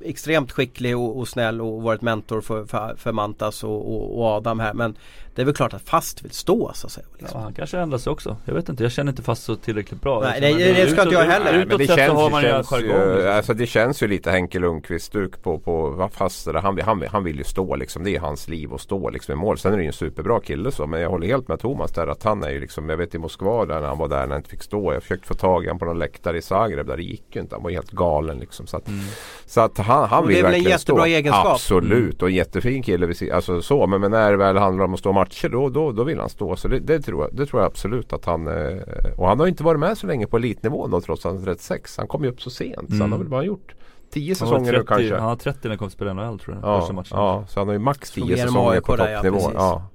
[0.00, 4.24] extremt skicklig och, och snäll och varit mentor för, för, för Mantas och, och, och
[4.24, 4.96] Adam här men
[5.36, 7.06] Det är väl klart att Fast vill stå så att säga.
[7.18, 7.40] Liksom.
[7.40, 8.36] Ja, han kanske ändrar sig också.
[8.44, 10.20] Jag vet inte, jag känner inte Fast så tillräckligt bra.
[10.20, 11.52] Nej, det, det, det ska inte jag heller.
[11.52, 13.30] Nej, men det känns, har man känns ju, liksom.
[13.32, 16.48] alltså det känns ju lite Henke Lundqvist-stuk på, på Fast.
[16.54, 18.04] Han, han, han vill ju stå liksom.
[18.04, 19.58] Det är hans liv att stå liksom i mål.
[19.58, 20.86] Sen är det ju en superbra kille så.
[20.86, 22.88] Men jag håller helt med Thomas där att han är ju liksom.
[22.88, 24.92] Jag vet i Moskva där när han var där när han inte fick stå.
[24.92, 26.86] Jag försökte få tag i honom på någon läktare i Zagreb.
[26.86, 27.54] Där det gick ju inte.
[27.54, 28.66] Han var helt galen liksom.
[28.66, 29.00] Så att, mm.
[29.46, 30.96] så att han, han vill verkligen stå.
[30.96, 31.46] Det är väl en jättebra egenskap.
[31.46, 33.14] Absolut och en jättefin kille.
[33.32, 33.86] Alltså så.
[33.86, 36.28] Men, men när det väl handlar om att stå matcher då, då, då vill han
[36.28, 36.56] stå.
[36.56, 38.78] Så det, det, tror, jag, det tror jag absolut att han eh,
[39.16, 41.46] Och han har inte varit med så länge på elitnivå då trots att han är
[41.46, 41.98] 36.
[41.98, 42.88] Han kom ju upp så sent.
[42.88, 42.98] Mm.
[42.98, 43.74] Så han har väl bara gjort
[44.12, 45.14] 10 säsonger 30, nu kanske.
[45.14, 46.64] Han har 30 när han kom till spela NHL tror jag.
[46.64, 49.40] Ja, ja, så han har ju max 10 säsonger på toppnivå.
[49.40, 49.88] Ja, ja.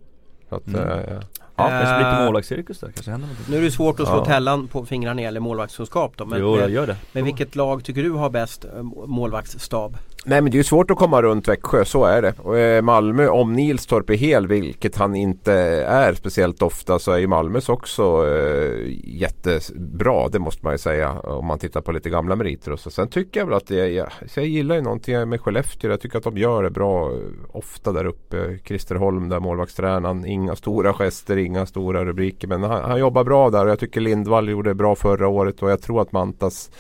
[0.50, 0.90] Så att, mm.
[0.90, 1.20] äh,
[1.56, 3.50] Ja, kanske lite eh, målvaktscirkus där, kanske händer något.
[3.50, 4.26] Nu är det svårt att slå ja.
[4.26, 6.26] Tellan på fingrarna när det gäller målvaktskunskap då.
[6.26, 6.98] Men, jo, jag gör det.
[7.12, 8.66] Men vilket lag tycker du har bäst
[9.06, 9.98] målvaktsstab?
[10.26, 12.34] Nej men det är svårt att komma runt Växjö, så är det.
[12.38, 15.54] Och eh, Malmö, om Nilstorp är hel, vilket han inte
[15.88, 20.28] är speciellt ofta, så är ju Malmös också eh, jättebra.
[20.28, 22.72] Det måste man ju säga om man tittar på lite gamla meriter.
[22.72, 22.90] Och så.
[22.90, 25.92] Sen tycker jag väl att det, jag, jag gillar ju någonting med Skellefteå.
[25.92, 27.18] Jag tycker att de gör det bra eh,
[27.52, 28.58] ofta där uppe.
[28.66, 30.26] Christer Holm där målvaktstränaren.
[30.26, 32.48] Inga stora gester, inga stora rubriker.
[32.48, 35.64] Men han, han jobbar bra där och jag tycker Lindvall gjorde det bra förra året
[35.64, 36.72] och jag tror att Mantas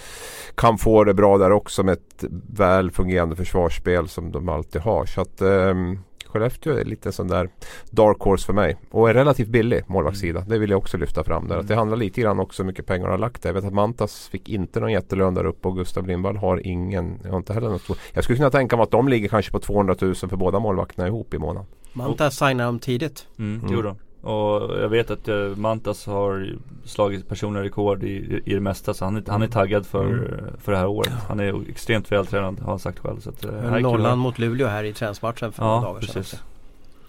[0.55, 5.05] kan få det bra där också med ett väl fungerande försvarsspel som de alltid har.
[5.05, 5.99] Så att um,
[6.31, 7.49] Skellefteå är lite sån där
[7.89, 8.77] dark horse för mig.
[8.91, 10.39] Och är relativt billig målvaktssida.
[10.39, 10.49] Mm.
[10.49, 11.57] Det vill jag också lyfta fram där.
[11.57, 13.49] Att det handlar lite grann också hur mycket pengar de har lagt där.
[13.49, 17.19] Jag vet att Mantas fick inte någon jättelön där uppe och Gustav Lindvall har ingen.
[17.23, 19.59] Jag har inte heller något Jag skulle kunna tänka mig att de ligger kanske på
[19.59, 21.67] 200 000 för båda målvakterna ihop i månaden.
[21.93, 23.27] Mantas signade de tidigt.
[23.39, 23.97] Mm, det gjorde de.
[24.21, 26.55] Och jag vet att uh, Mantas har
[26.85, 30.27] slagit personliga rekord i, i det mesta så han, är, han är taggad för, mm.
[30.57, 31.13] för det här året.
[31.27, 33.19] Han är extremt vältränad har han sagt själv.
[33.19, 36.27] Så att, uh, Nollan mot Luleå här i träningsmatchen för ja, några dagar precis.
[36.27, 36.39] sedan.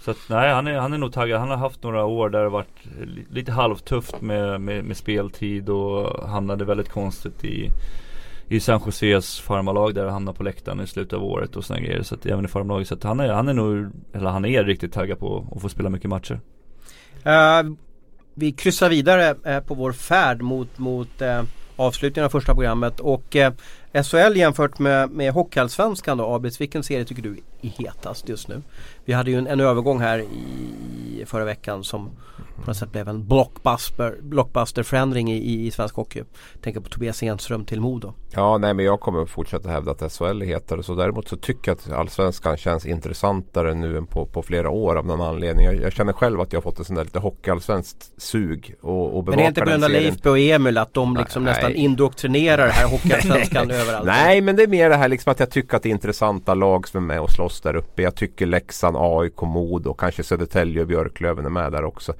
[0.00, 1.40] Så att, nej han är, han är nog taggad.
[1.40, 2.86] Han har haft några år där det varit
[3.30, 7.68] lite halvtufft med, med, med speltid och hamnade väldigt konstigt i
[8.48, 11.86] i San Joses farmalag där han hamnade på läktaren i slutet av året och sådana
[11.86, 12.02] grejer.
[12.02, 12.88] Så att även i farmalaget.
[12.88, 15.68] Så att han är, han är nog, eller han är riktigt taggad på att få
[15.68, 16.40] spela mycket matcher.
[17.26, 17.72] Uh,
[18.34, 21.42] vi kryssar vidare uh, på vår färd mot, mot uh,
[21.76, 23.36] avslutningen av första programmet och
[23.92, 28.62] SHL jämfört med, med Hockeyallsvenskan då Abris, vilken serie tycker du är hetast just nu?
[29.04, 32.10] Vi hade ju en, en övergång här i förra veckan som
[32.62, 36.22] på något sätt blev en blockbuster, blockbuster-förändring i, i svensk hockey.
[36.62, 38.12] Tänker på Tobias Enström till Modo.
[38.34, 40.82] Ja, nej men jag kommer fortsätta hävda att SHL är hetare.
[40.82, 44.96] Så däremot så tycker jag att allsvenskan känns intressantare nu än på, på flera år
[44.96, 45.66] av någon anledning.
[45.66, 49.18] Jag, jag känner själv att jag har fått ett sånt där lite hockeyallsvenskt sug och,
[49.18, 51.52] och Men det är inte på grund av Leif och Emil att de liksom nej,
[51.52, 54.06] nästan indoktrinerar det här hockeyallsvenskan överallt?
[54.06, 56.54] Nej, men det är mer det här liksom att jag tycker att det är intressanta
[56.54, 58.02] lag som är med och slåss där uppe.
[58.02, 62.14] Jag tycker Leksand, AIK, Modo och kanske Södertälje och Björklöven är med där också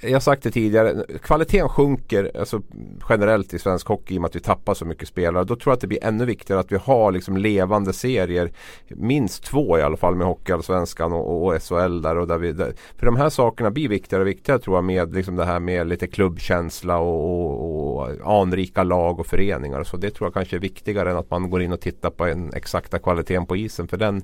[0.00, 2.62] jag har sagt det tidigare, kvaliteten sjunker alltså,
[3.08, 5.44] generellt i svensk hockey i och med att vi tappar så mycket spelare.
[5.44, 8.52] Då tror jag att det blir ännu viktigare att vi har liksom levande serier.
[8.88, 12.18] Minst två i alla fall med Hockeyallsvenskan och, och, SHL där.
[12.18, 15.14] Och där, vi, där För de här sakerna blir viktigare och viktigare tror jag med
[15.14, 19.84] liksom det här med lite klubbkänsla och, och, och anrika lag och föreningar.
[19.84, 22.24] Så det tror jag kanske är viktigare än att man går in och tittar på
[22.24, 23.88] den exakta kvaliteten på isen.
[23.88, 24.22] För den,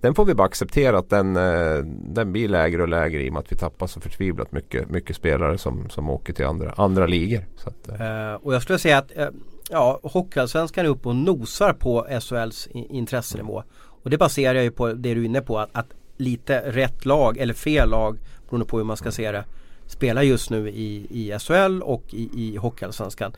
[0.00, 1.78] den får vi bara acceptera att den, eh,
[2.14, 5.15] den blir lägre och lägre i och med att vi tappar så förtvivlat mycket, mycket
[5.16, 7.46] spelare som, som åker till andra, andra ligor.
[7.56, 9.28] Så att, eh, eh och jag skulle säga att eh,
[9.70, 13.62] ja, Hockeyallsvenskan är uppe och nosar på SHLs intressenivå.
[14.02, 15.86] Och det baserar jag ju på det du är inne på att, att
[16.16, 19.44] lite rätt lag eller fel lag beroende på hur man ska se det
[19.86, 23.32] spelar just nu i, i SHL och i, i Hockeyallsvenskan.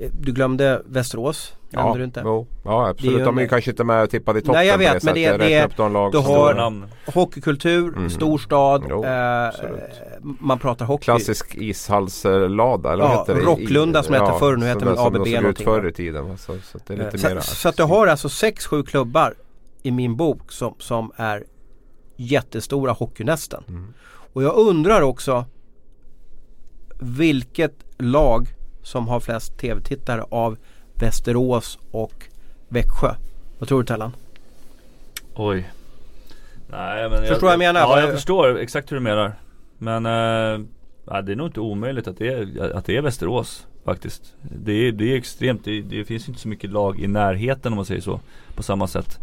[0.00, 2.22] Eh, du glömde Västerås, ja, du inte?
[2.24, 4.66] Jo, ja absolut, är de är ju kanske inte med och tippade i toppen Nej
[4.66, 6.86] jag vet det men det, det är, de lag du har namn.
[7.06, 8.10] hockeykultur, mm.
[8.10, 9.50] storstad, jo, eh,
[10.22, 11.04] man pratar hockey.
[11.04, 13.40] Klassisk ishallslada eller ja, vad heter det?
[13.40, 15.64] Rocklunda som ja, hette förr, nu heter det ABB som någonting.
[15.64, 16.38] förr i tiden.
[16.38, 17.40] Så, så, det är lite så, mera.
[17.40, 19.34] så att du har alltså 6-7 klubbar
[19.82, 21.44] i min bok som, som är
[22.16, 23.64] jättestora hockeynästen.
[23.68, 23.94] Mm.
[24.32, 25.44] Och jag undrar också
[27.00, 28.46] vilket lag
[28.82, 30.56] som har flest tv-tittare av
[31.02, 32.24] Västerås och
[32.68, 33.14] Växjö.
[33.58, 34.12] Vad tror du Tellan?
[35.34, 35.70] Oj.
[36.70, 37.80] Nej men Förstår jag, jag menar?
[37.80, 39.32] Ja jag förstår exakt hur du menar.
[39.78, 44.34] Men äh, det är nog inte omöjligt att det är, att det är Västerås faktiskt.
[44.42, 47.76] Det är, det är extremt, det, det finns inte så mycket lag i närheten om
[47.76, 48.20] man säger så.
[48.54, 49.18] På samma sätt.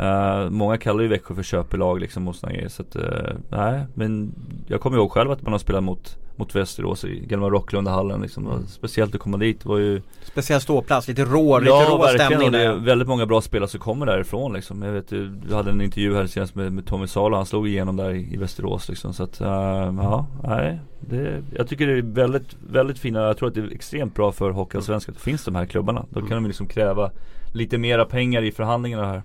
[0.00, 2.68] Uh, många kallar ju Växjö för köpelag liksom och sådana grejer.
[2.68, 3.02] Så att, uh,
[3.48, 4.34] nej, men
[4.66, 8.46] jag kommer ihåg själv att man har spelat mot mot Västerås i gamla Rocklundahallen liksom.
[8.46, 8.66] Mm.
[8.66, 10.02] Speciellt att komma dit var ju
[10.32, 13.68] Speciell ståplats, lite rå, lite ja, rå stämning och det är väldigt många bra spelare
[13.68, 14.82] som kommer därifrån liksom.
[14.82, 17.96] Jag vet du hade en intervju här senast med, med Tommy Salo, han slog igenom
[17.96, 19.14] där i, i Västerås liksom.
[19.14, 20.80] Så att, uh, ja, nej.
[21.00, 24.32] Det, jag tycker det är väldigt, väldigt fina, jag tror att det är extremt bra
[24.32, 26.06] för Hockeyallsvenskan att det finns de här klubbarna.
[26.10, 26.42] Då kan mm.
[26.42, 27.10] de liksom kräva
[27.52, 29.22] lite mera pengar i förhandlingarna här.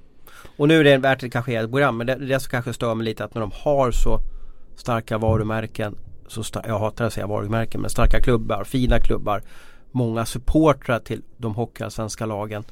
[0.58, 2.96] Och nu är det värt ett kanske ett program men det, det som kanske stör
[2.96, 4.20] mig lite att när de har så
[4.76, 5.96] starka varumärken
[6.28, 9.42] så jag hatar att säga varumärken men starka klubbar, fina klubbar
[9.96, 12.64] många supportrar till de hockeyallsvenska lagen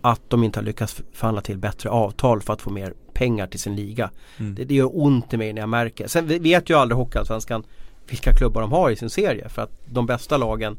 [0.00, 3.60] att de inte har lyckats förhandla till bättre avtal för att få mer pengar till
[3.60, 4.10] sin liga.
[4.38, 4.54] Mm.
[4.54, 6.06] Det, det gör ont i mig när jag märker.
[6.06, 7.64] Sen vet ju aldrig Hockeyallsvenskan
[8.08, 10.78] vilka klubbar de har i sin serie för att de bästa lagen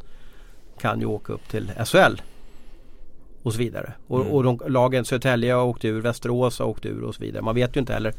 [0.82, 2.22] kan ju åka upp till SHL
[3.44, 3.94] och så vidare.
[4.08, 4.32] Och, mm.
[4.32, 7.42] och de, lagen Södertälje har åkt ur, Västerås har åkt ur och så vidare.
[7.42, 8.14] Man vet ju inte heller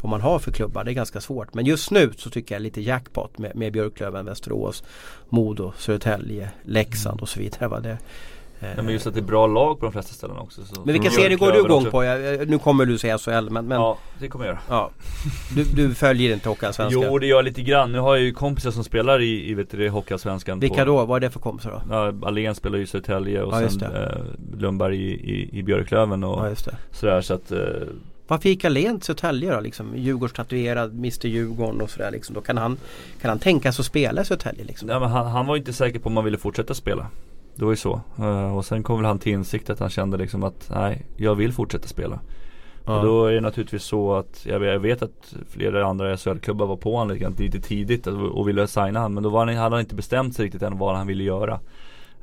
[0.00, 0.84] vad man har för klubbar.
[0.84, 1.54] Det är ganska svårt.
[1.54, 4.84] Men just nu så tycker jag lite jackpot med, med Björklöven, Västerås,
[5.28, 7.68] Modo, Södertälje, Leksand och så vidare.
[7.68, 7.80] Va?
[7.80, 7.98] Det,
[8.60, 10.64] Ja, men just att det är bra lag på de flesta ställen också.
[10.64, 10.80] Så.
[10.84, 12.04] Men vilka serier går du igång på?
[12.04, 14.62] Jag, nu kommer du säga SHL men, men Ja det kommer jag göra.
[14.68, 14.90] Ja.
[15.54, 17.02] Du, du följer inte Hockeyallsvenskan?
[17.06, 17.92] Jo det gör jag lite grann.
[17.92, 20.60] Nu har jag ju kompisar som spelar i, i vet du, Hockeyallsvenskan.
[20.60, 21.04] Vilka på, då?
[21.04, 21.82] Vad är det för kompisar då?
[21.94, 26.24] Ja, Allén spelar ju i Södertälje och ja, sen eh, Lundberg i, i, i Björklöven
[26.24, 27.58] och ja, sådär så att eh,
[28.28, 29.60] varför gick Allén till Södertälje då?
[29.60, 32.34] Liksom, Djurgårdstatuerad, Mr Djurgården och sådär liksom.
[32.34, 32.76] Då kan han,
[33.20, 34.88] kan han tänka sig att spela i Södertälje liksom?
[34.88, 37.06] Ja, men han, han var inte säker på om han ville fortsätta spela.
[37.54, 38.00] Det var ju så.
[38.18, 41.34] Uh, och sen kom väl han till insikt att han kände liksom att nej, jag
[41.34, 42.20] vill fortsätta spela.
[42.86, 42.96] Ja.
[42.98, 46.76] Och då är det naturligtvis så att jag, jag vet att flera andra SHL-klubbar var
[46.76, 49.14] på honom lite, lite tidigt och ville signa honom.
[49.14, 51.60] Men då var han, hade han inte bestämt sig riktigt än vad han ville göra.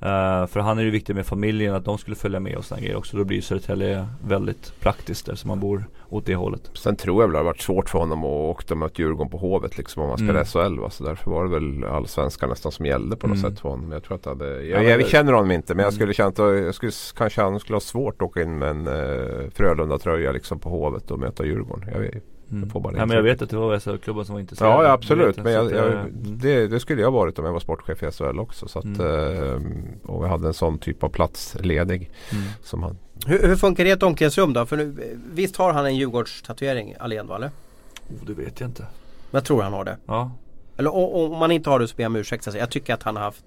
[0.05, 2.81] Uh, för han är ju viktigt med familjen, att de skulle följa med och sådana
[2.81, 3.17] grejer också.
[3.17, 6.71] Då blir Södertälje väldigt praktiskt där som man bor åt det hållet.
[6.73, 9.37] Sen tror jag väl det har varit svårt för honom att åka mot Djurgården på
[9.37, 10.45] Hovet liksom om man spelar mm.
[10.45, 10.79] SHL.
[10.79, 10.89] Va?
[10.89, 13.51] Så därför var det väl allsvenskan nästan som gällde på något mm.
[13.51, 13.91] sätt för honom.
[13.91, 15.95] Jag tror att hade, jag, ja, jag, jag känner honom inte men jag mm.
[15.95, 18.87] skulle känna att jag skulle, kanske han skulle ha svårt att åka in med en
[18.87, 21.89] uh, Frölunda-tröja liksom på Hovet och möta Djurgården.
[21.93, 22.21] Jag,
[22.53, 22.69] Mm.
[22.73, 24.73] Jag, ja, men jag vet att det var SHL-klubben som var intresserade.
[24.73, 25.37] Ja, ja absolut.
[25.37, 26.11] men jag, jag, mm.
[26.13, 28.67] det, det, skulle jag varit om jag var sportchef i SHL också.
[28.67, 29.85] Så att, mm.
[30.03, 32.09] och vi hade en sån typ av plats ledig.
[32.31, 32.43] Mm.
[32.63, 32.97] Som han.
[33.25, 34.65] Hur, hur funkar det i ett omklädningsrum då?
[34.65, 37.47] För nu, visst har han en Djurgårdstatuering Allén eller?
[37.47, 38.81] Oh, det vet jag inte.
[38.81, 39.97] Men jag tror han har det.
[40.05, 40.31] Ja.
[40.77, 42.47] Eller om man inte har det så ber jag om ursäkt.
[42.53, 43.45] Jag tycker att han har haft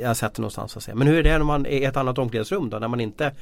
[0.00, 0.88] Jag har sett det någonstans.
[0.94, 2.78] Men hur är det när man är i ett annat omklädningsrum då?
[2.78, 3.32] När man inte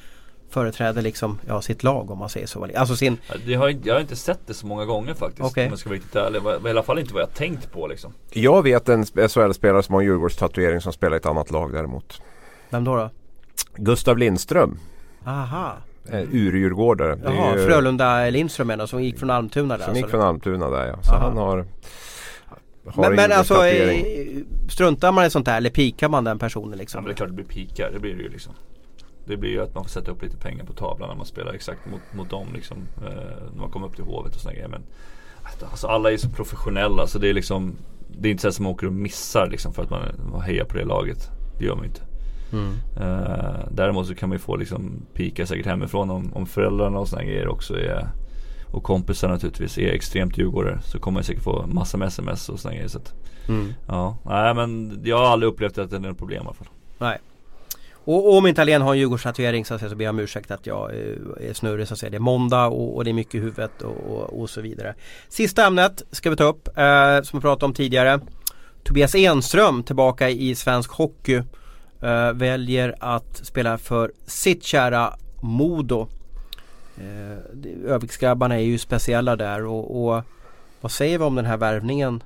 [0.51, 2.68] företräder liksom, ja, sitt lag om man säger så.
[2.76, 3.18] Alltså sin...
[3.47, 5.51] jag, har, jag har inte sett det så många gånger faktiskt.
[5.51, 5.64] Okay.
[5.64, 6.40] Om jag ska vara riktigt ärlig.
[6.66, 8.12] I alla fall inte vad jag tänkt på liksom.
[8.30, 12.22] Jag vet en SHL-spelare som har en Djurgårdstatuering som spelar i ett annat lag däremot.
[12.70, 12.97] Vem då?
[12.97, 13.11] då?
[13.76, 14.78] Gustav Lindström.
[15.24, 15.72] Aha.
[16.11, 17.18] Eh, urdjurgårdare.
[17.24, 17.66] Jaha, ju...
[17.66, 19.84] Frölunda Lindström menar som gick från Almtuna där?
[19.84, 20.03] Som alltså.
[20.05, 21.03] gick från Almtuna där ja.
[21.03, 21.28] Så Aha.
[21.28, 21.66] han har
[22.94, 23.55] men, men alltså
[24.68, 26.99] struntar man i sånt där eller pikar man den personen liksom?
[26.99, 28.53] Ja men det är klart det blir pikar, det blir det ju liksom.
[29.27, 31.53] Det blir ju att man får sätta upp lite pengar på tavlan när man spelar
[31.53, 32.79] exakt mot, mot dem liksom.
[32.97, 34.68] Eh, när man kommer upp till Hovet och sådana grejer.
[34.68, 34.83] Men
[35.70, 37.77] alltså alla är så professionella så det är liksom
[38.09, 40.01] Det är inte så att man åker och missar liksom för att man,
[40.33, 41.31] man hejar på det laget.
[41.59, 42.01] Det gör man inte.
[42.53, 42.74] Mm.
[42.97, 47.09] Eh, däremot så kan man ju få liksom pika säkert hemifrån om, om föräldrarna och
[47.09, 48.09] sådana grejer också är
[48.70, 52.61] och kompisar naturligtvis är extremt djurgårdare så kommer man säkert få massa med sms och
[52.61, 52.89] sådana grejer.
[52.89, 53.14] Så att,
[53.49, 53.72] mm.
[53.89, 56.68] Ja, nej men jag har aldrig upplevt att det är något problem i alla fall.
[56.99, 57.18] Nej.
[58.07, 60.91] Och, om inte Allén har en Djurgårdstatuering så, så ber jag om ursäkt att jag
[60.91, 62.11] eh, är snurrig så att säga.
[62.11, 64.95] Det är måndag och, och det är mycket i huvudet och, och, och, så vidare.
[65.29, 68.21] Sista ämnet ska vi ta upp eh, som vi pratade om tidigare.
[68.85, 71.43] Tobias Enström tillbaka i svensk hockey.
[72.03, 76.09] Eh, väljer att spela för sitt kära Modo.
[76.99, 80.23] Eh, Öviksgrabbarna är ju speciella där och, och
[80.81, 82.23] vad säger vi om den här värvningen?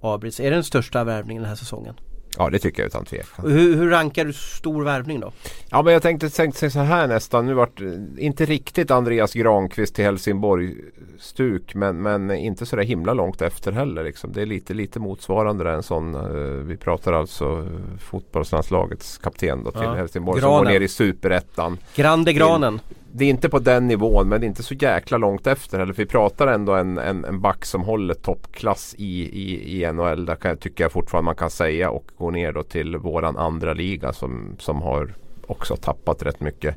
[0.00, 1.94] Abris, Är det den största värvningen den här säsongen?
[2.38, 3.50] Ja det tycker jag utan tvekan.
[3.50, 5.32] Hur, hur rankar du stor värvning då?
[5.70, 7.46] Ja men jag tänkte, tänkte så här nästan.
[7.46, 7.80] Nu vart
[8.18, 10.74] inte riktigt Andreas Granqvist till Helsingborg
[11.18, 14.04] stuk men, men inte så där himla långt efter heller.
[14.04, 14.32] Liksom.
[14.32, 16.14] Det är lite, lite motsvarande där en sån.
[16.14, 17.68] Uh, vi pratar alltså
[18.00, 19.94] fotbollslandslagets kapten då, till ja.
[19.94, 20.56] Helsingborg Granen.
[20.58, 21.78] som går ner i superettan.
[21.94, 22.78] Grande Granen.
[22.78, 25.78] Till, det är inte på den nivån men det är inte så jäkla långt efter
[25.78, 25.92] heller.
[25.92, 30.26] För vi pratar ändå en, en, en back som håller toppklass i, i, i NHL.
[30.26, 31.90] Där kan tycker jag fortfarande man kan säga.
[31.90, 35.14] Och gå ner då till våran andra liga som, som har
[35.46, 36.76] också tappat rätt mycket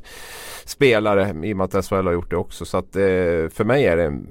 [0.64, 2.64] spelare i och med att SHL har gjort det också.
[2.64, 3.02] Så att eh,
[3.50, 4.26] för mig är det en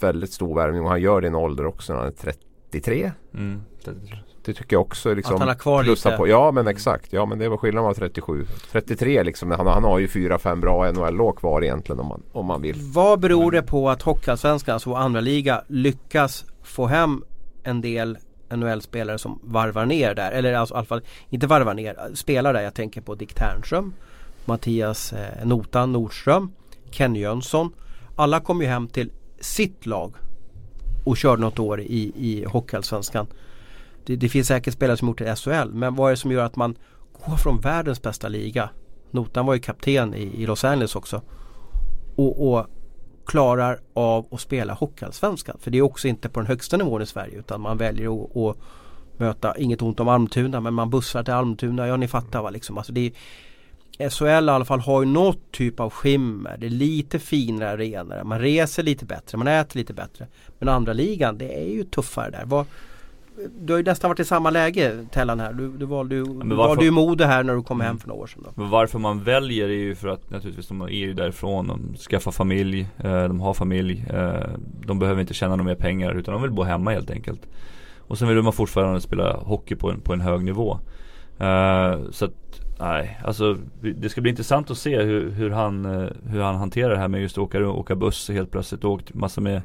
[0.00, 2.34] väldigt stor värvning och han gör det i en ålder också när han är
[2.70, 3.12] 33.
[3.34, 4.16] Mm, 33.
[4.50, 5.14] Det tycker jag också.
[5.14, 6.10] Liksom, att han har kvar lite.
[6.10, 6.28] På.
[6.28, 7.12] Ja men exakt.
[7.12, 8.46] Ja men det var skillnaden var 37.
[8.72, 9.50] 33 liksom.
[9.50, 12.76] Han, han har ju 4-5 bra NHL-år kvar egentligen om man, om man vill.
[12.94, 17.24] Vad beror det på att Hockeyallsvenskan, alltså andra liga lyckas få hem
[17.62, 18.18] en del
[18.50, 20.32] NHL-spelare som varvar ner där.
[20.32, 22.60] Eller alltså, i alla fall inte varvar ner, spelar där.
[22.62, 23.92] Jag tänker på Dick Ternström,
[24.44, 26.52] Mattias eh, Notan Nordström,
[26.90, 27.72] Ken Jönsson.
[28.16, 30.14] Alla kom ju hem till sitt lag
[31.04, 33.26] och körde något år i, i Hockeyallsvenskan.
[34.10, 36.32] Det, det finns säkert spelare som gjort det i SHL men vad är det som
[36.32, 36.76] gör att man
[37.12, 38.70] går från världens bästa liga
[39.10, 41.22] Notan var ju kapten i, i Los Angeles också
[42.16, 42.66] och, och
[43.26, 45.56] klarar av att spela Hockeyallsvenskan.
[45.60, 48.36] För det är också inte på den högsta nivån i Sverige utan man väljer att,
[48.36, 48.56] att
[49.16, 52.78] möta, inget ont om Almtuna men man bussar till Almtuna, ja ni fattar va liksom.
[52.78, 53.12] Alltså det
[53.98, 56.56] är, SHL i alla fall har ju något typ av skimmer.
[56.58, 58.24] Det är lite finare arenor.
[58.24, 60.26] Man reser lite bättre, man äter lite bättre.
[60.58, 62.42] Men andra ligan det är ju tuffare där.
[62.44, 62.66] Vad,
[63.60, 65.52] du har ju nästan varit i samma läge Tellan här.
[65.52, 68.22] Du, du valde ju, du valde ju Modo här när du kom hem för några
[68.22, 68.46] år sedan.
[68.54, 68.64] Då.
[68.64, 71.68] Varför man väljer är ju för att naturligtvis de är ju därifrån.
[71.68, 74.04] De skaffar familj, eh, de har familj.
[74.10, 74.50] Eh,
[74.86, 77.48] de behöver inte tjäna några mer pengar utan de vill bo hemma helt enkelt.
[77.98, 80.78] Och sen vill man fortfarande spela hockey på en, på en hög nivå.
[81.38, 85.84] Eh, så att Nej, alltså det ska bli intressant att se hur, hur, han,
[86.26, 88.84] hur han hanterar det här med just att åka, åka buss helt plötsligt.
[88.84, 89.62] Åkt massor med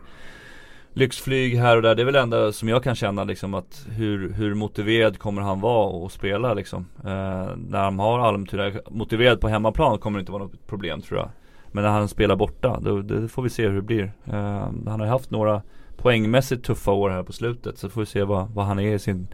[0.96, 1.96] lyxflyg här och där.
[1.96, 5.42] Det är väl det enda som jag kan känna liksom att hur, hur motiverad kommer
[5.42, 6.86] han vara att spela liksom.
[6.98, 11.20] Eh, när han har Almtuna, motiverad på hemmaplan kommer det inte vara något problem tror
[11.20, 11.30] jag.
[11.72, 14.14] Men när han spelar borta, då, det får vi se hur det blir.
[14.26, 15.62] Eh, han har haft några
[15.98, 17.78] poängmässigt tuffa år här på slutet.
[17.78, 19.28] Så får vi se vad, vad han är i sin,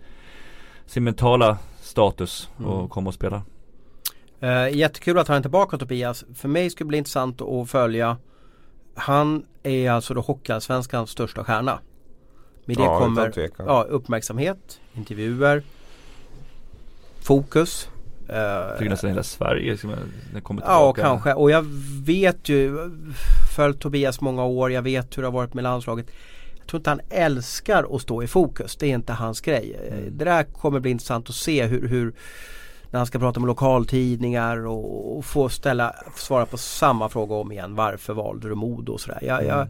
[0.86, 2.90] sin mentala status och mm.
[2.90, 3.42] komma och spela.
[4.44, 6.26] Uh, jättekul att han är tillbaka Tobias.
[6.36, 8.18] För mig skulle det bli intressant att följa
[8.96, 11.80] han är alltså då Hockeyallsvenskans största stjärna.
[12.66, 15.64] Med det ja, kommer ja, uppmärksamhet, intervjuer,
[17.22, 17.90] fokus.
[18.28, 19.90] Jag tycker nästan hela Sverige som
[20.44, 21.02] kommer tillbaka.
[21.02, 21.66] Ja kanske och jag
[22.06, 22.92] vet ju
[23.56, 26.06] Följt Tobias många år, jag vet hur det har varit med landslaget.
[26.58, 29.80] Jag tror inte han älskar att stå i fokus, det är inte hans grej.
[29.88, 30.18] Mm.
[30.18, 32.14] Det där kommer bli intressant att se hur, hur
[32.92, 37.52] när han ska prata med lokaltidningar och, och få ställa, svara på samma fråga om
[37.52, 37.76] igen.
[37.76, 39.20] Varför valde du Modo och sådär.
[39.22, 39.68] Jag, mm.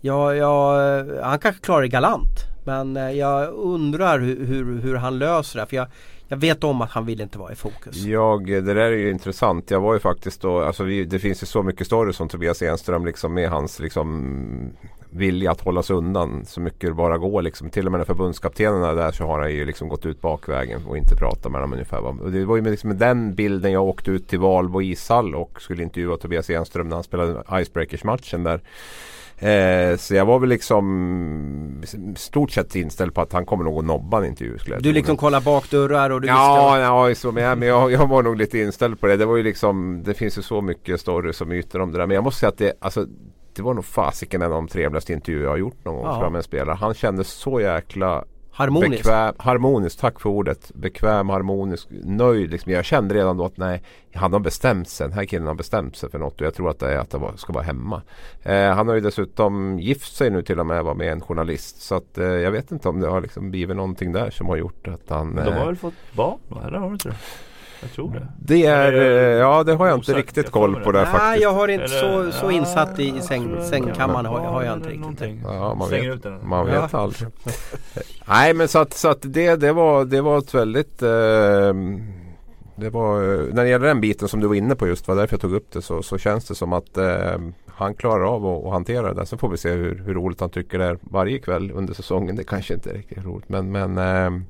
[0.00, 2.52] jag, jag, han kanske klarar det galant.
[2.64, 5.66] Men eh, jag undrar hur, hur, hur han löser det.
[5.66, 5.86] För jag,
[6.28, 7.96] jag vet om att han vill inte vara i fokus.
[7.96, 9.70] Jag, det där är ju intressant.
[9.70, 12.62] Jag var ju faktiskt då, alltså vi, det finns ju så mycket stories som Tobias
[12.62, 14.72] Enström liksom med hans liksom
[15.12, 17.42] vilja att hålla sig undan så mycket det bara går.
[17.42, 17.70] Liksom.
[17.70, 20.96] Till och med när förbundskaptenerna där så har han ju liksom gått ut bakvägen och
[20.96, 22.22] inte pratat med dem ungefär.
[22.22, 25.62] Och det var ju med, liksom den bilden jag åkte ut till Valbo ishall och
[25.62, 28.60] skulle intervjua Tobias Enström när han spelade Icebreakers-matchen där.
[29.38, 31.82] Eh, så jag var väl liksom
[32.16, 34.58] stort sett inställd på att han kommer nog att nobba en intervju.
[34.58, 37.92] Skulle jag du liksom kollar bakdörrar och du Ja, ja så, men, jag, men jag,
[37.92, 39.16] jag, var nog lite inställd på det.
[39.16, 42.06] Det var ju liksom Det finns ju så mycket stories och myter om det där.
[42.06, 43.06] Men jag måste säga att det, alltså,
[43.54, 46.20] det var nog fasiken en av de trevligaste intervjuer jag har gjort någon gång ja.
[46.20, 46.76] fram med en spelare.
[46.80, 48.24] Han kändes så jäkla
[48.54, 49.04] Harmonisk.
[49.04, 50.70] Bekväm, harmonisk, tack för ordet.
[50.74, 52.50] Bekväm, harmonisk, nöjd.
[52.50, 52.72] Liksom.
[52.72, 53.82] Jag kände redan då att nej,
[54.14, 55.08] han har bestämt sig.
[55.08, 57.12] Den här killen har bestämt sig för något och jag tror att det är att
[57.12, 58.02] han ska vara hemma.
[58.42, 61.82] Eh, han har ju dessutom gift sig nu till och med var med en journalist.
[61.82, 64.56] Så att eh, jag vet inte om det har liksom blivit någonting där som har
[64.56, 65.34] gjort att han...
[65.34, 66.38] De har eh, väl fått barn?
[66.50, 67.16] Eller har de inte det?
[67.82, 68.28] Jag tror det.
[68.38, 71.24] Det är, är ja det har jag inte riktigt koll på där faktiskt.
[71.24, 75.40] Nej jag har inte så, så insatt i säng, sängkammaren har, har jag inte riktigt.
[75.44, 76.98] Ja man vet, man vet ja.
[76.98, 77.28] aldrig.
[78.28, 81.74] Nej men så att, så att det, det, var, det var ett väldigt eh,
[82.76, 83.20] det var,
[83.52, 85.54] när det gäller den biten som du var inne på just, var därför jag tog
[85.54, 87.38] upp det så, så känns det som att eh,
[87.82, 89.24] han klarar av att, att hantera det där.
[89.24, 92.36] Sen får vi se hur, hur roligt han tycker det är varje kväll under säsongen.
[92.36, 94.42] Det kanske inte är riktigt roligt men, men eh,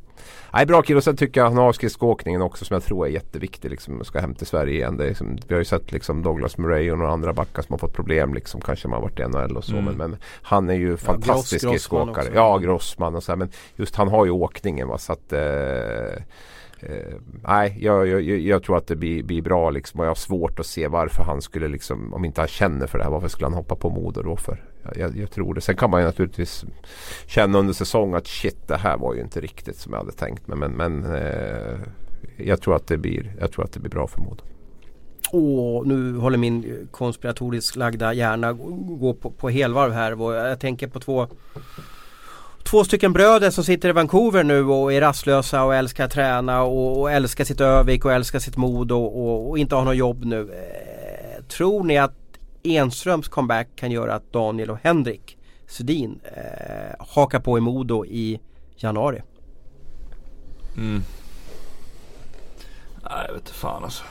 [0.54, 3.10] Nej, bra kille och sen tycker jag han har skridskoåkningen också som jag tror är
[3.10, 3.70] jätteviktig.
[3.70, 4.96] Liksom, ska hem till Sverige igen.
[4.96, 7.78] Det liksom, vi har ju sett liksom Douglas Murray och några andra backar som har
[7.78, 8.34] fått problem.
[8.34, 9.72] Liksom, kanske man har varit i NHL och så.
[9.72, 9.84] Mm.
[9.84, 12.28] Men, men, han är ju fantastisk skridskoåkare.
[12.34, 14.88] Ja, Grossman och så här, Men just han har ju åkningen.
[14.88, 16.22] Va, så att, eh,
[16.82, 20.14] Eh, nej, jag, jag, jag, tror att det blir, blir, bra liksom och jag har
[20.14, 23.28] svårt att se varför han skulle liksom, om inte han känner för det här, varför
[23.28, 24.64] skulle han hoppa på Modo då för?
[24.96, 25.60] Jag, jag, tror det.
[25.60, 26.64] Sen kan man ju naturligtvis
[27.26, 30.48] känna under säsong att shit, det här var ju inte riktigt som jag hade tänkt
[30.48, 30.58] mig.
[30.58, 31.78] Men, men eh,
[32.36, 34.44] jag, tror att det blir, jag tror att det blir bra för Modo.
[35.32, 40.32] Och nu håller min konspiratoriskt lagda hjärna gå på, på helvarv här.
[40.48, 41.28] Jag tänker på två
[42.72, 46.62] två stycken bröder som sitter i Vancouver nu och är rastlösa och älskar att träna
[46.62, 49.96] och, och älskar sitt Övik och älskar sitt mod och, och, och inte har något
[49.96, 50.40] jobb nu.
[50.40, 52.14] Eh, tror ni att
[52.62, 58.40] Enströms comeback kan göra att Daniel och Henrik Sedin eh, hakar på i Modo i
[58.76, 59.22] januari?
[60.76, 61.02] Mm.
[63.02, 64.04] Nej jag vet inte fan alltså.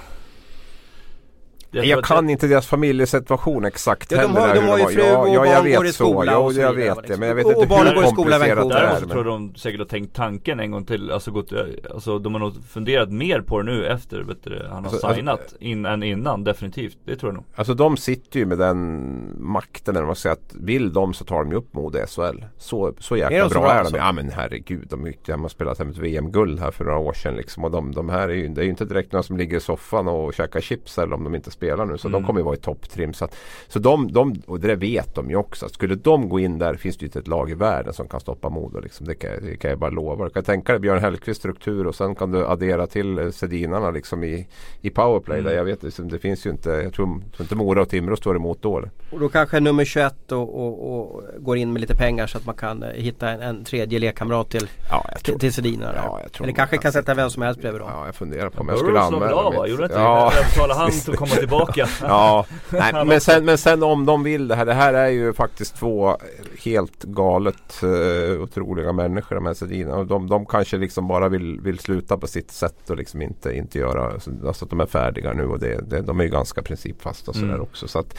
[1.74, 4.34] Jag, jag kan inte deras familjesituation exakt ja, heller.
[4.34, 6.74] De har, de har ju fru och ja, barn går i skola och så jag
[6.74, 7.02] vidare, vet det.
[7.02, 7.20] liksom.
[7.20, 8.76] Men jag vet och, inte går hur i skola i komplicerat Vancouver.
[8.76, 8.82] det är.
[8.84, 11.52] Däremot men- tror jag de säkert har tänkt tanken en gång till, alltså, gått,
[11.94, 15.14] alltså de har nog funderat mer på det nu efter vet du, han har Alltså,
[15.14, 16.98] signat in, än innan definitivt.
[17.06, 17.44] Det tror jag nog.
[17.56, 21.36] Alltså de sitter ju med den makten när man säger att vill de så tar
[21.44, 22.44] de ju upp Modo i SHL.
[22.58, 23.80] Så, så Är jäkla så bra bra är de.
[23.80, 23.98] alltså?
[23.98, 27.14] Ja men herregud, de, är- de har spelat hem ett VM-guld här för några år
[27.14, 27.64] sedan liksom.
[27.64, 29.60] Och de, de här är ju, det är ju inte direkt några som ligger i
[29.60, 31.98] soffan och käkar chips eller om de inte spelar nu.
[31.98, 32.28] Så de Mm.
[32.28, 33.14] kommer ju vara i topptrim.
[33.14, 33.36] Så, att,
[33.68, 35.70] så de, de, och det vet de ju också.
[35.70, 38.20] Skulle de gå in där finns det ju inte ett lag i världen som kan
[38.20, 38.80] stoppa Modo.
[38.80, 39.08] Liksom.
[39.08, 40.24] Det, kan, det kan jag bara lova.
[40.26, 43.92] Du kan tänka dig Björn Hellkvist struktur och sen kan du addera till eh, Sedinarna
[43.92, 44.48] liksom i,
[44.82, 45.40] i powerplay.
[45.40, 45.50] Mm.
[45.52, 48.16] Där jag vet liksom, det finns ju inte, jag tror, tror inte Mora och Timrå
[48.16, 48.84] står emot då.
[49.12, 52.46] Och då kanske nummer 21 och, och, och går in med lite pengar så att
[52.46, 55.86] man kan eh, hitta en, en tredje lekkamrat till, Ja, till, till Sedina.
[55.86, 56.02] där.
[56.06, 57.90] Ja, Eller kanske kan sätta vem som helst bredvid dem.
[57.94, 60.32] Ja, jag funderar på om jag skulle anmäla bra mitt- Gjorde inte Ja,
[60.68, 60.74] det?
[60.74, 61.88] Han att komma tillbaka.
[62.02, 62.46] ja.
[62.70, 64.66] Nej, men, sen, men sen om de vill det här.
[64.66, 66.18] Det här är ju faktiskt två
[66.64, 69.96] helt galet uh, otroliga människor de här Sedina.
[69.96, 73.58] Och de, de kanske liksom bara vill, vill sluta på sitt sätt och liksom inte,
[73.58, 74.12] inte göra
[74.48, 77.36] Alltså att de är färdiga nu och det, det, de är ju ganska principfasta och
[77.36, 77.62] sådär Mm.
[77.62, 77.88] också.
[77.88, 78.18] Så att,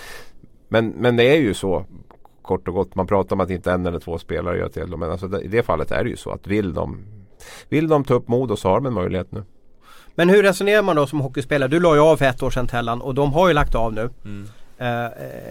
[0.69, 1.85] men, men det är ju så
[2.43, 2.95] kort och gott.
[2.95, 5.01] Man pratar om att inte en eller två spelare gör till dem.
[5.01, 6.99] Men alltså i det fallet är det ju så att vill de
[7.69, 9.45] vill de ta upp Modo så har de en möjlighet nu.
[10.15, 11.69] Men hur resonerar man då som hockeyspelare?
[11.69, 13.93] Du la ju av för ett år sedan Tellan och de har ju lagt av
[13.93, 14.11] nu.
[14.25, 14.49] Mm.
[14.79, 15.11] Eh, eh,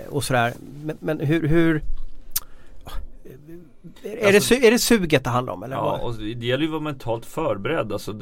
[0.10, 0.54] och sådär.
[0.84, 1.48] Men, men hur...
[1.48, 1.82] hur
[4.04, 5.76] är, det, Alltså- su- är det suget det handlar om eller?
[5.76, 6.02] Ja, vad?
[6.02, 7.94] och det gäller ju att vara mentalt förberedd.
[7.94, 8.14] Alltså,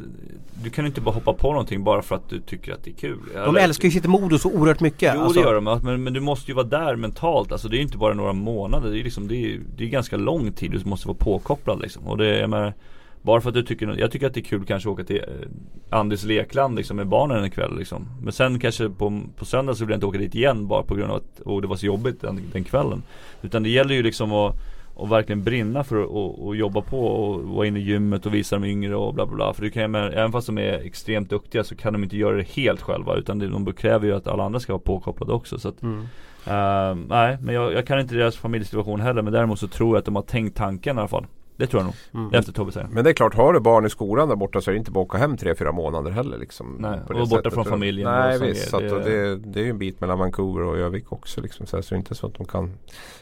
[0.64, 2.92] du kan ju inte bara hoppa på någonting bara för att du tycker att det
[2.92, 3.20] är kul.
[3.34, 5.14] de älskar ju sitt Modo så oerhört mycket.
[5.16, 5.40] Jo alltså.
[5.40, 7.52] det gör de, men, men du måste ju vara där mentalt.
[7.52, 8.92] Alltså det är ju inte bara några månader.
[8.92, 12.08] Det är liksom, det är, det är ganska lång tid du måste vara påkopplad liksom.
[12.08, 12.74] Och det är, jag menar,
[13.22, 15.18] bara för att du tycker, jag tycker att det är kul kanske att åka till
[15.18, 18.08] eh, Andys lekland liksom med barnen en kväll liksom.
[18.22, 20.96] Men sen kanske på, på söndag så vill jag inte åka dit igen bara på
[20.96, 23.04] grund av att oh, det var så jobbigt den, den kvällen.
[23.42, 24.56] Utan det gäller ju liksom att
[25.00, 28.34] och verkligen brinna för att och, och jobba på och vara inne i gymmet och
[28.34, 29.54] visa de yngre och bla bla bla.
[29.54, 32.48] För du kan även fast de är extremt duktiga så kan de inte göra det
[32.48, 35.60] helt själva utan de kräver ju att alla andra ska vara påkopplade också.
[35.60, 36.00] Så att, Mm.
[36.46, 40.00] eh, nej, men jag, jag kan inte deras familjesituation heller men däremot så tror jag
[40.00, 41.26] att de har tänkt tanken i alla fall.
[41.60, 42.24] Det tror jag nog.
[42.26, 42.34] Mm.
[42.40, 42.88] Efter Tobbe säger.
[42.88, 44.92] Men det är klart, har du barn i skolan där borta så är det inte
[44.92, 46.38] bara att åka hem tre, fyra månader heller.
[46.38, 47.54] Liksom, Nej, på och det borta sättet.
[47.54, 49.78] från familjen Nej och så visst, är så att det- det, det är ju en
[49.78, 51.42] bit mellan Vancouver och Övik också.
[51.42, 52.74] Liksom, så, här, så det är inte så att de kan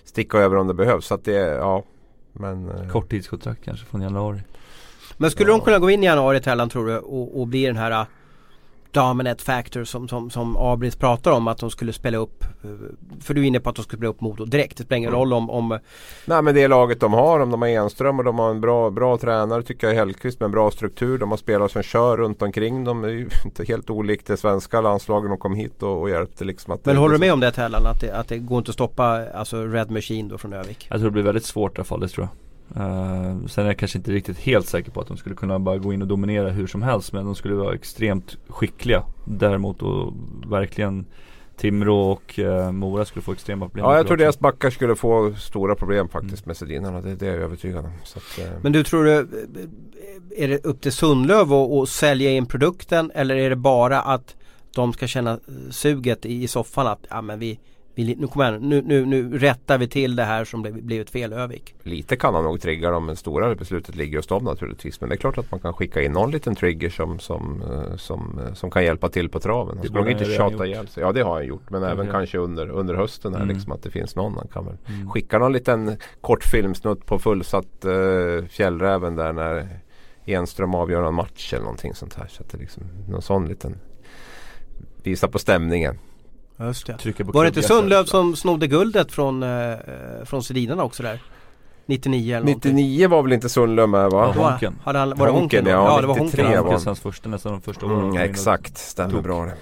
[0.03, 1.05] sticka över om det behövs.
[1.05, 1.83] Så att det ja.
[2.33, 4.39] Men, eh, Korttidskontrakt kanske från januari.
[5.17, 5.57] Men skulle Ja.
[5.57, 8.05] de kunna gå in i januari Tellan tror du och, och bli den här
[8.91, 12.69] dominant factor som, som, som Abris pratar om att de skulle spela upp eh,
[13.21, 14.77] För du är inne på att de skulle spela upp Modo direkt.
[14.77, 15.19] Det spelar ingen Mm.
[15.19, 15.79] roll om, om
[16.25, 18.89] Nej men det laget de har, om de har Enström och de har en bra,
[18.89, 21.17] bra tränare tycker jag Hellkvist med en bra struktur.
[21.17, 23.01] De har spelare som kör runt omkring dem.
[23.01, 26.45] Det är ju inte helt olikt det svenska landslaget de kom hit och, och hjälpte
[26.45, 27.85] liksom att Men det, håller du med om det Tellan?
[27.85, 30.88] Att det, att det går inte att stoppa alltså Red Machine då från Övik?
[30.89, 32.46] Jag tror det blir väldigt svårt i alla fall, det tror jag.
[32.76, 35.78] Eh, sen är jag kanske inte riktigt helt säker på att de skulle kunna bara
[35.78, 39.03] gå in och dominera hur som helst men de skulle vara extremt skickliga.
[39.26, 40.13] Däremot och
[40.47, 41.05] verkligen
[41.57, 43.86] Timrå och uh, Mora skulle få extrema problem.
[43.86, 47.01] Ja jag tror deras backar skulle få stora problem faktiskt med Sedinarna.
[47.01, 47.91] Det, det är jag övertygad om.
[48.03, 49.28] Så att, eh, Men du tror du
[50.38, 54.36] Är det upp till Sundlöv att att sälja in produkten eller är det bara att
[54.76, 55.39] de ska känna
[55.70, 57.59] suget i i soffan att ja men vi,
[57.97, 61.09] vi nu kommer igen, nu, nu, nu rättar vi till det här som blev- blivit
[61.09, 61.75] fel Övik.
[61.83, 65.01] Lite kan han nog trigga dem men stora beslutet ligger hos dem naturligtvis.
[65.01, 67.95] Men det är klart att man kan skicka in någon liten trigger som, som, eh,
[67.97, 69.67] som, eh, som kan hjälpa till på traven.
[69.77, 71.03] Han Det ska nog inte tjata ihjäl sig.
[71.03, 71.69] Ja det har han gjort.
[71.69, 73.55] Men även det- kanske under, under hösten här Mm.
[73.55, 74.33] liksom att det finns någon.
[74.37, 75.09] Han kan väl Mm.
[75.09, 79.67] skicka någon liten kort filmsnutt på fullsatt uh, Fjällräven där när
[80.25, 82.27] Enström avgör en match eller någonting sånt här.
[82.27, 83.75] Så att det liksom någon sån liten
[85.03, 85.97] visa på stämningen.
[86.60, 87.24] Just det.
[87.26, 87.64] På Var det inte.
[87.64, 89.74] Sundlöv som snodde guldet från, eh,
[90.26, 91.20] från Sedinarna också där?
[91.86, 92.76] 99 eller någonting?
[92.76, 94.34] 99 var väl inte Sundlöv med va?
[94.36, 94.76] Ja, Honken.
[94.84, 95.66] Hade han, var det Honken, Honken?
[95.66, 96.64] ja, ja det var 93 Honken.
[96.64, 98.03] var- Hans, första, nästan de första åren.
[98.10, 99.24] Mm, exakt, stämmer Tok.
[99.24, 99.53] bra det.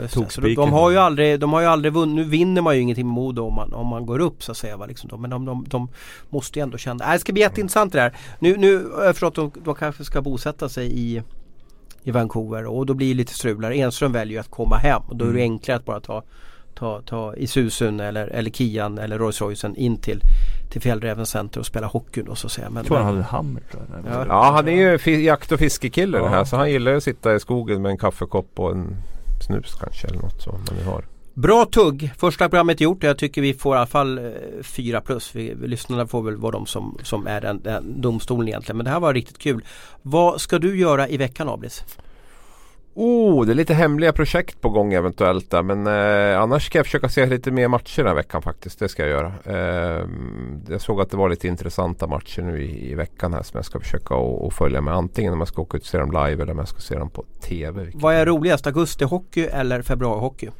[0.00, 3.06] Just de, har ju aldrig, de har ju aldrig vunnit, nu vinner man ju ingenting
[3.06, 4.76] med Modo om man, om man går upp så att säga.
[4.76, 4.86] Va?
[4.86, 5.16] Liksom då.
[5.16, 5.88] Men de, de, de
[6.28, 8.16] måste ju ändå känna, äh, det ska bli jätteintressant det där.
[8.38, 11.22] Nu, nu har jag förstått att de, de kanske ska bosätta sig i,
[12.08, 13.70] i Vancouver och då blir det lite strular.
[13.72, 15.52] Enström väljer ju att komma hem och då är det Mm.
[15.52, 16.22] enklare att bara ta,
[16.74, 20.20] ta, ta Isusun eller, eller Kian eller Rolls Roycen in till,
[20.70, 22.70] till Fjällräven Center och spela hockey då så att säga.
[22.70, 24.12] Men, Jag tror han hade en hammer tror jag.
[24.14, 24.24] Ja.
[24.28, 26.30] Ja han är ju jakt och fiskekille det Ja.
[26.30, 28.96] här så han gillar att sitta i skogen med en kaffekopp och en
[29.46, 31.04] snus kanske eller något så man nu har.
[31.38, 32.12] Bra tugg!
[32.18, 34.24] Första programmet gjort och jag tycker vi får i alla fall eh,
[34.62, 35.34] fyra plus.
[35.34, 38.76] Vi, lyssnarna får väl vara de som, som är den, den domstolen egentligen.
[38.76, 39.64] Men det här var riktigt kul.
[40.02, 41.84] Vad ska du göra i veckan Abris?
[42.94, 45.62] Oh, det är lite hemliga projekt på gång eventuellt där.
[45.62, 48.78] Men eh, annars ska jag försöka se lite mer matcher den här veckan faktiskt.
[48.78, 49.32] Det ska jag göra.
[49.44, 50.06] Eh,
[50.68, 53.64] jag såg att det var lite intressanta matcher nu i, i veckan här som jag
[53.64, 54.94] ska försöka att följa med.
[54.94, 56.94] Antingen om jag ska åka ut och se dem live eller om jag ska se
[56.94, 57.90] dem på TV.
[57.94, 58.66] Vad är roligast?
[58.66, 60.50] Augustihockey eller februarihockey?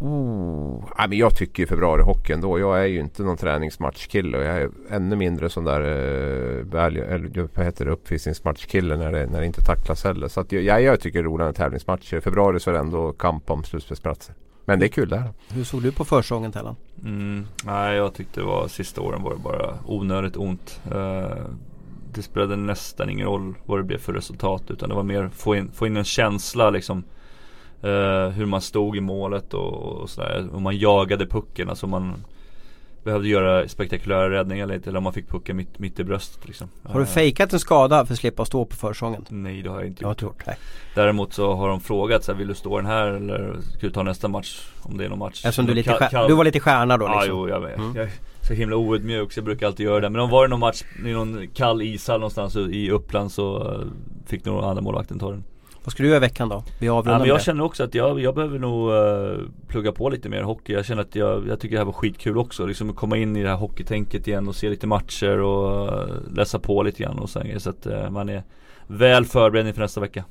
[0.00, 2.58] Oh, nej, men jag tycker februarihockey ändå.
[2.58, 7.04] Jag är ju inte någon träningsmatchkille och jag är ännu mindre sån där eh, value,
[7.04, 10.28] eller, vad heter det, uppvisningsmatchkille när det, när det inte tacklas heller.
[10.28, 12.16] Så att jag, jag tycker det är roligare med tävlingsmatcher.
[12.16, 14.34] I februari så är det ändå kamp om slutspelsplatser.
[14.64, 15.32] Men det är kul det här.
[15.48, 16.76] Hur såg du på försäsongen Tellan?
[17.04, 20.80] Mm, nej jag tyckte det var sista åren var det bara onödigt ont.
[20.94, 21.30] Uh,
[22.14, 25.56] det spelade nästan ingen roll vad det blev för resultat utan det var mer få
[25.56, 27.04] in, få in en känsla liksom
[27.84, 30.48] Uh, hur man stod i målet och, och sådär.
[30.52, 32.24] Om man jagade pucken, alltså man
[33.04, 36.68] behövde göra spektakulära räddningar lite eller om man fick pucken mitt, mitt i bröstet liksom.
[36.82, 39.24] Har du uh, fejkat en skada för att slippa stå på försången?
[39.28, 40.22] Nej det har jag inte gjort.
[40.22, 40.56] Jag gjort nej.
[40.94, 43.92] Däremot så har de frågat så här, vill du stå den här eller ska du
[43.92, 44.68] ta nästa match?
[44.82, 45.44] Om det är någon match.
[45.44, 47.20] Eftersom du, lite kall, du var lite stjärna då liksom?
[47.20, 47.78] Ja jo jag vet.
[47.78, 47.96] Mm.
[47.96, 48.10] Jag är
[48.40, 50.10] så himla oödmjuk så jag brukar alltid göra det.
[50.10, 53.86] Men om var det någon match i någon kall ishall någonstans i Uppland så uh,
[54.26, 55.44] fick nog andra målvakten ta den.
[55.84, 56.64] Vad ska du göra i veckan då?
[56.78, 57.42] Vi ja, men jag det.
[57.42, 60.72] känner också att jag, jag behöver nog uh, plugga på lite mer hockey.
[60.72, 62.66] Jag känner att jag, jag tycker det här var skitkul också.
[62.66, 66.58] Liksom komma in i det här hockeytänket igen och se lite matcher och uh, läsa
[66.58, 68.42] på lite grann och så, så att uh, man är
[68.86, 70.24] väl förberedd inför nästa vecka.